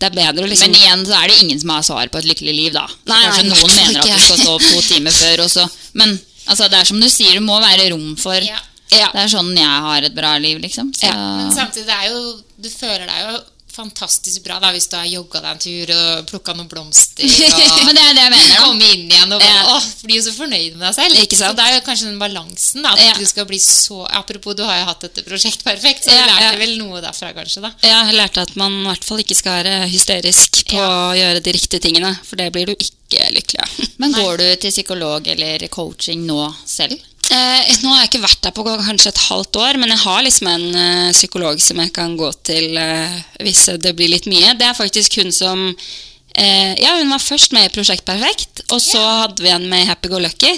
[0.00, 2.18] Det er bedre å liksom Men igjen så er det ingen som har svar på
[2.18, 2.86] et lykkelig liv, da.
[2.90, 4.02] Så Nei, Kanskje nei, noen mener ikke.
[4.02, 5.66] at du skal stå opp to timer før også.
[6.00, 6.16] Men
[6.50, 8.58] altså, det er som du sier, det må være rom for Ja.
[8.92, 9.06] Ja.
[9.14, 10.90] Det er sånn jeg har et bra liv, liksom.
[10.98, 13.38] Så, Men samtidig, det er jo, du føler deg jo
[13.72, 17.24] fantastisk bra da, hvis du har jogga deg en tur og plukka noen blomster.
[17.72, 19.78] Og Men det er det jeg mener, komme inn igjen og Ja.
[20.04, 21.20] blir så fornøyd med deg selv.
[21.24, 21.52] Ikke sant?
[21.54, 22.82] Så det er jo kanskje den balansen.
[22.84, 23.12] da, At Ja.
[23.18, 26.32] du skal bli så Apropos, du har jo hatt dette prosjekt perfekt, så Ja, du
[26.32, 26.58] lærte ja.
[26.58, 27.62] vel noe derfra, kanskje?
[27.62, 31.14] da Jeg har lært at man i hvert fall ikke skal være hysterisk på å
[31.16, 33.88] gjøre de riktige tingene, for det blir du ikke lykkelig av.
[33.98, 36.98] Men går du til psykolog eller coaching nå selv?
[37.30, 40.24] Eh, nå har jeg ikke vært der på kanskje et halvt år, men jeg har
[40.26, 44.56] liksom en eh, psykolog som jeg kan gå til eh, hvis det blir litt mye.
[44.58, 48.82] Det er faktisk hun som eh, Ja, hun var først med i Prosjekt Perfekt, og
[48.82, 50.56] så hadde vi en med Happy Go Lucky.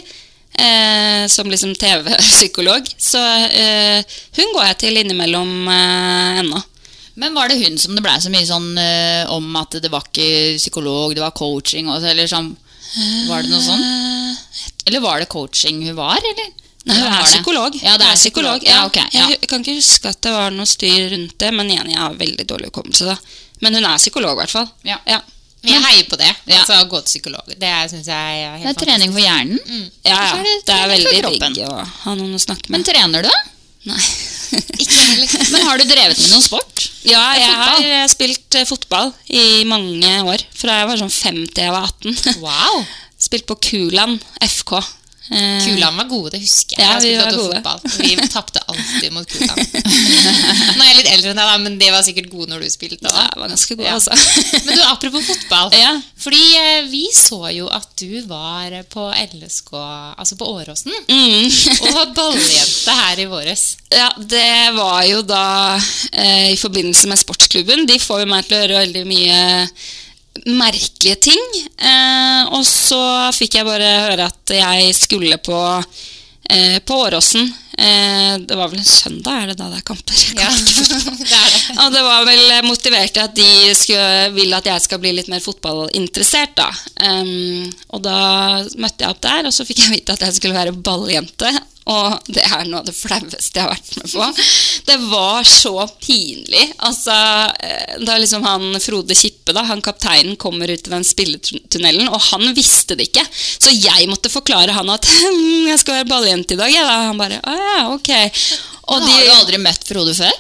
[0.55, 2.87] Eh, som liksom TV-psykolog.
[2.99, 6.63] Så eh, hun går jeg til innimellom ennå.
[7.21, 8.73] Men var det hun som det blei så mye sånn
[9.31, 11.87] om at det var ikke psykolog, det var coaching?
[11.93, 12.49] Og, eller sånn,
[13.29, 13.85] var det noe sånn?
[14.87, 16.53] Eller var det coaching hun var, eller?
[16.85, 17.77] Nei, hun er psykolog.
[17.81, 18.65] Ja, det er psykolog.
[18.67, 19.29] Ja, okay, Ja.
[19.33, 22.19] Jeg kan ikke huske at det var noe styr rundt det, men igjen, jeg har
[22.19, 23.07] veldig dårlig hukommelse.
[23.09, 23.17] da.
[23.65, 24.69] Men hun er psykolog, i hvert fall.
[24.85, 24.99] Ja.
[25.09, 25.23] ja.
[25.65, 26.29] jeg heier på det.
[26.45, 26.61] Ja.
[26.61, 27.57] Altså å gå til psykolog.
[27.57, 29.61] Det syns jeg er Det er trening for hjernen.
[30.05, 30.45] Ja, så ja.
[30.45, 32.77] er det er veldig digg å ha noen å snakke med.
[32.77, 33.33] Men trener du?
[33.89, 34.01] Nei.
[34.81, 35.33] Ikke heller.
[35.55, 36.74] Men har du drevet med noen sport?
[37.05, 37.85] Ja, jeg Fotball?
[37.85, 40.45] har eh, spilt eh, fotball i mange år.
[40.57, 42.17] Fra jeg var sånn fem til jeg var 18.
[42.45, 42.85] Wow!
[43.25, 44.79] Spilt på Kulan FK.
[45.33, 46.85] Eh, Kulan var gode, det husker jeg.
[46.85, 47.61] Ja, vi var gode.
[47.63, 47.81] fotball.
[48.05, 49.57] Vi tapte alltid mot Kulan.
[50.77, 53.09] Nå er jeg litt eldre enn deg, men de var sikkert gode når du spilte.
[53.09, 53.95] Ja, jeg var ganske god, Ja.
[53.97, 54.13] altså.
[54.67, 55.73] Men du, apropos fotball.
[55.81, 55.95] Ja.
[56.25, 59.73] Fordi eh, vi så jo at du var på LSK,
[60.21, 61.49] altså på Åråsen, Mm.
[61.81, 63.65] og var balljente her i våres.
[63.95, 67.85] Ja, det var jo da eh, i forbindelse med sportsklubben.
[67.87, 69.39] De får jo meg til å gjøre veldig mye
[70.47, 71.45] merkelige ting.
[71.79, 73.01] Eh, og så
[73.37, 75.61] fikk jeg bare høre at jeg skulle på,
[76.51, 77.53] eh, på Åråsen.
[77.79, 80.21] Eh, det var vel en søndag, er det da det er kamper?
[80.39, 80.51] Ja,
[81.21, 81.63] det er det.
[81.83, 85.31] Og det var vel motivert til at de skulle, vil at jeg skal bli litt
[85.33, 86.71] mer fotballinteressert, da.
[87.03, 88.19] Um, og da
[88.79, 91.51] møtte jeg opp der, og så fikk jeg vite at jeg skulle være balljente.
[91.91, 94.29] Og det er noe av det flaueste jeg har vært med på.
[94.89, 96.63] Det var så pinlig.
[96.87, 97.17] Altså,
[97.61, 102.21] eh, da liksom han Frode Kippe, da, han kapteinen, kommer ut i den spilletunnelen, og
[102.31, 103.27] han visste det ikke.
[103.35, 106.73] Så jeg måtte forklare han at «Hm, jeg skal være balljente i dag.
[106.73, 106.97] Ja, da.
[107.11, 108.11] Han bare å ja, ok.
[108.95, 110.33] Og Har du aldri møtt Frode før?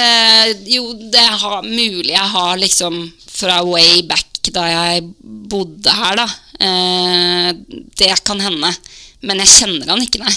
[0.00, 6.20] Eh, jo, det er mulig jeg har liksom fra way back da jeg bodde her,
[6.20, 6.28] da.
[6.60, 7.50] Eh,
[8.00, 8.72] det kan hende.
[9.26, 10.32] Men jeg kjenner han ikke, nei.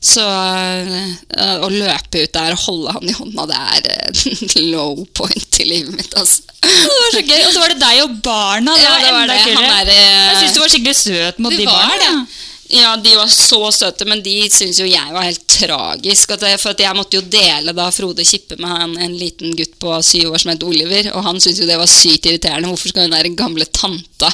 [0.00, 5.02] Så eh, å løpe ut der og holde han i hånda, det er eh, low
[5.16, 6.46] point i livet mitt, altså.
[6.60, 7.40] Det var så gøy.
[7.46, 8.74] Og så var det deg og barna.
[8.76, 9.56] Det Ja, var det var enda det.
[9.56, 11.98] Han er, eh, Jeg syns du var skikkelig søt mot de barna.
[12.00, 12.38] det.
[12.72, 16.36] Ja, de var så søte, men de syntes jo jeg var helt tragisk.
[16.36, 19.56] At jeg, for at jeg måtte jo dele da Frode Kippe med han, en liten
[19.58, 22.70] gutt på syv år som het Oliver, og han syntes jo det var sykt irriterende.
[22.70, 24.30] Hvorfor skal hun der gamle tanta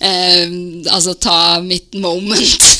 [0.00, 0.56] eh,
[0.88, 2.70] altså ta mitt moment?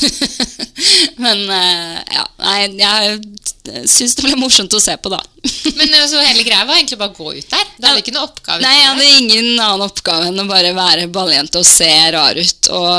[1.23, 5.21] men eh, ja, nei, jeg syns det ble morsomt å se på, da.
[5.77, 7.71] Men altså, hele greia var egentlig bare å gå ut der.
[7.77, 8.61] Du hadde ikke noen oppgave.
[8.63, 12.69] Nei, jeg hadde ingen annen oppgave enn å bare være balljente og se rar ut.
[12.75, 12.91] Og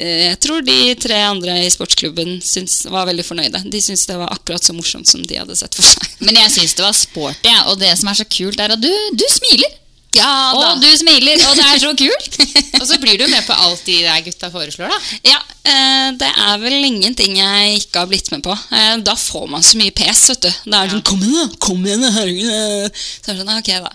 [0.00, 3.64] eh, jeg tror de tre andre i sportsklubben syns, var veldig fornøyde.
[3.72, 6.20] De syntes det var akkurat så morsomt som de hadde sett for seg.
[6.24, 7.66] Men jeg syns det var sporty, ja.
[7.70, 9.82] og det som er så kult, er at du, du smiler.
[10.16, 10.70] Ja da.
[10.72, 12.38] Og du smiler, og det er så kult!
[12.80, 14.98] Og så blir du med på alt de der gutta foreslår, da.
[15.24, 18.52] Ja, eh, det er vel ingenting jeg ikke har blitt med på.
[18.76, 20.50] Eh, Da får man så mye pes, vet du.
[20.72, 21.60] Da er det sånn Kom igjen, da!
[21.66, 22.50] Kom igjen, herregud!
[22.52, 23.06] eh.
[23.22, 23.94] Så er det sånn, ok da.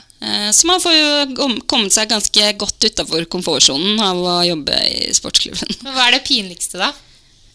[0.54, 5.80] Så man får jo kommet seg ganske godt utafor komfortsonen av å jobbe i sportsklubben.
[5.82, 6.92] Men hva er det pinligste, da?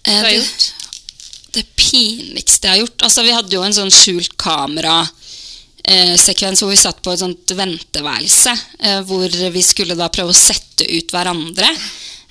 [0.07, 0.73] Du har gjort?
[1.57, 4.99] det pinligste jeg har gjort Altså, vi hadde jo en sånn skjult kamera
[6.19, 10.37] sekvens hvor vi satt på et sånt venteværelse, eh, hvor vi skulle da prøve å
[10.37, 11.71] sette ut hverandre.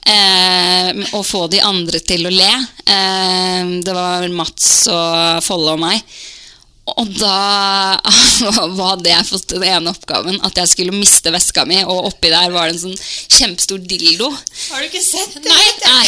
[0.05, 2.51] Eh, og få de andre til å le.
[2.85, 6.03] Eh, det var Mats og Folle og meg.
[6.85, 12.11] Og da hadde jeg fått den ene oppgaven at jeg skulle miste veska mi, og
[12.11, 12.99] oppi der var det en sånn
[13.39, 14.29] kjempestor dildo.
[14.29, 15.49] Har du ikke sett det?
[15.49, 16.05] Nei, det er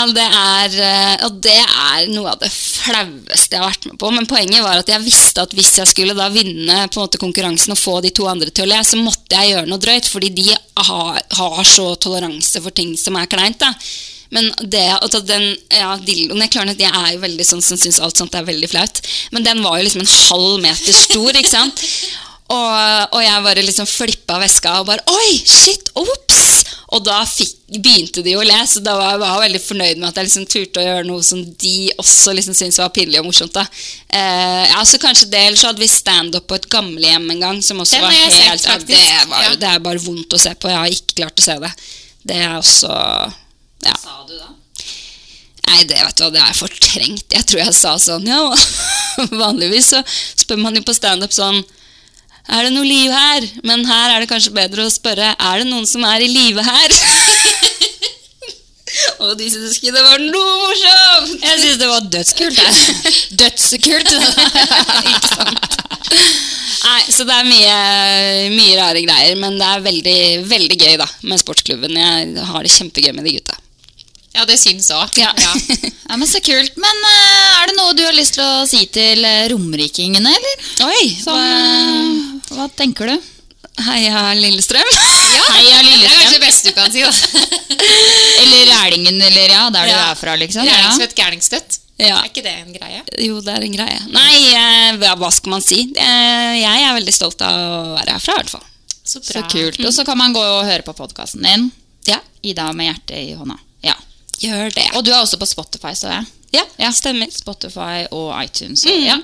[0.00, 3.98] ja, det er, eh, og det er noe av det flaueste jeg har vært med
[4.02, 4.10] på.
[4.16, 7.20] Men poenget var at jeg visste at hvis jeg skulle da vinne på en måte
[7.22, 10.10] konkurransen og få de to andre til å le, så måtte jeg gjøre noe drøyt,
[10.10, 13.60] fordi de har, har så toleranse for ting som er kleint.
[13.62, 13.74] da.
[14.30, 17.78] Men det, at den ja, dildoen Jeg klarer at jeg er jo veldig sånn som
[17.80, 19.00] syns alt sånt er veldig flaut.
[19.34, 21.82] Men den var jo liksom en halv meter stor, ikke sant?
[22.50, 26.46] Og, og jeg bare liksom flippa veska og bare Oi, shit, ops!
[26.90, 30.08] Og da fikk, begynte de å le, så da var jeg var veldig fornøyd med
[30.08, 33.28] at jeg liksom turte å gjøre noe som de også liksom syntes var pinlig og
[33.28, 33.54] morsomt.
[33.54, 33.62] da.
[34.10, 37.60] Eh, ja, så kanskje det, Eller så hadde vi standup på et gamlehjem en gang,
[37.62, 39.54] som også var helt sett, ja, det, var, Ja.
[39.62, 40.72] det er bare vondt å se på.
[40.72, 41.70] Jeg har ikke klart å se det.
[42.26, 42.90] Det er også
[43.86, 43.96] ja.
[43.96, 44.50] Sa du da?
[45.70, 47.26] Nei, det vet du hva, det er fortrengt.
[47.30, 48.40] Jeg tror jeg sa sånn, ja.
[49.42, 51.60] Vanligvis så spør man jo på standup sånn
[52.50, 53.46] Er det noe liv her?
[53.66, 56.64] Men her er det kanskje bedre å spørre Er det noen som er i live
[56.64, 56.94] her?
[59.20, 61.44] Og de syntes ikke det var noe morsomt!
[61.44, 62.62] Jeg syns det var dødskult.
[63.42, 64.14] Dødskult!
[65.12, 65.78] ikke sant?
[66.80, 67.74] Nei, så det er mye,
[68.56, 70.20] mye rare greier, men det er veldig,
[70.50, 71.98] veldig gøy da, med sportsklubben.
[72.00, 73.59] Jeg har det kjempegøy med de gutta.
[74.36, 75.16] Ja, det syns òg.
[75.18, 75.32] Ja.
[76.10, 76.74] Ja, men Så kult.
[76.74, 80.64] Men uh, er det noe du har lyst til å si til eh, romrikingene, eller?
[80.88, 83.28] Oi, Som, hva, hva tenker du?
[83.86, 84.90] Heia Lillestrøm.
[85.54, 86.02] Heia Lillestrøm.
[86.02, 87.12] Det er kanskje det beste du kan si, da.
[88.42, 90.66] Eller Rælingen, eller ja, der du er fra, liksom.
[90.66, 90.74] Ja.
[90.80, 91.78] Gærningsfødt, gærningsstøtt.
[92.00, 92.18] Ja.
[92.24, 93.00] Er ikke det en greie?
[93.22, 94.02] Jo, det er en greie.
[94.10, 95.82] Nei, eh, hva hva skal man si?
[95.94, 98.66] Eh, Jeg er veldig stolt av å være herfra, i hvert fall.
[99.04, 99.78] Så Så kult.
[99.84, 101.70] Og så kan man gå og høre på podkasten din.
[102.10, 103.58] Ja, Ida med hjertet i hånda.
[104.40, 104.86] Gjør det.
[104.96, 106.26] Og du er også på Spotify, så jeg.
[106.56, 106.90] ja, Ja.
[106.96, 107.30] stemmer.
[107.32, 108.84] Spotify og iTunes.
[108.86, 109.04] Og, Mm.
[109.06, 109.18] ja.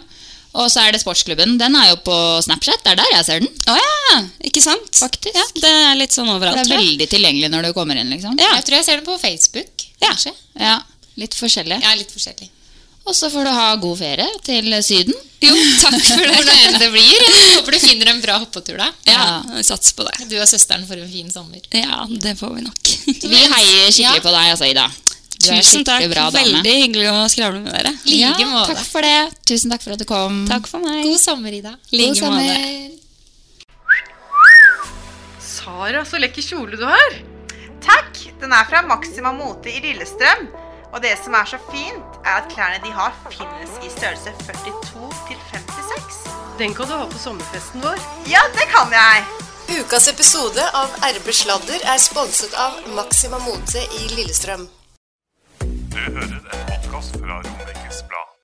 [0.55, 1.59] og så er det Sportsklubben.
[1.59, 2.83] Den er jo på Snapchat.
[2.85, 3.49] Det er der jeg ser den.
[3.67, 4.93] Å ja, ikke sant?
[4.93, 5.35] Faktisk.
[5.35, 8.39] Ja, det er litt sånn overalt, Det er veldig tilgjengelig når du kommer inn, liksom.
[8.39, 8.55] Ja.
[8.57, 9.87] Jeg tror jeg ser den på Facebook.
[10.01, 10.09] Ja.
[10.13, 10.33] Kanskje.
[10.61, 10.81] Ja,
[11.17, 11.81] Litt forskjellig.
[11.83, 12.51] Ja, litt forskjellig.
[13.07, 15.15] Og så får du ha god ferie til Syden.
[15.41, 16.33] Jo, takk for det.
[16.37, 17.23] Hvordan det blir.
[17.23, 18.89] Jeg håper du finner en bra hoppetur, da.
[19.07, 20.29] Ja, ja sats på det.
[20.29, 21.61] Du og søsteren får en fin sommer.
[21.73, 22.83] Ja, det får vi nok.
[23.07, 24.21] Vi heier skikkelig Ja.
[24.21, 24.91] på deg, altså, Ida.
[25.43, 26.07] Tusen takk.
[26.11, 26.29] bra.
[26.35, 27.93] Veldig hyggelig å skravle med dere.
[28.05, 28.75] Like ja, måte.
[28.75, 29.31] Takk for det.
[29.49, 30.45] Tusen takk for at du kom.
[30.51, 31.05] Takk for meg.
[31.07, 31.77] God sommer, Ida.
[31.93, 32.43] Like God sommer.
[32.43, 33.03] måte.
[35.41, 37.19] Sara, så lekker kjole du har.
[37.87, 38.23] Takk!
[38.41, 40.49] Den er fra Maxima Mote i Lillestrøm.
[40.95, 45.11] Og det som er så fint, er at klærne de har, finnes i størrelse 42
[45.29, 46.23] til 56.
[46.59, 47.99] Den kan du ha på sommerfesten vår.
[48.31, 49.27] Ja, det kan jeg!
[49.77, 54.69] Ukas episode av RB Sladder er sponset av Maxima Mote i Lillestrøm.
[55.97, 57.76] Du hører en podkast fra Romerike.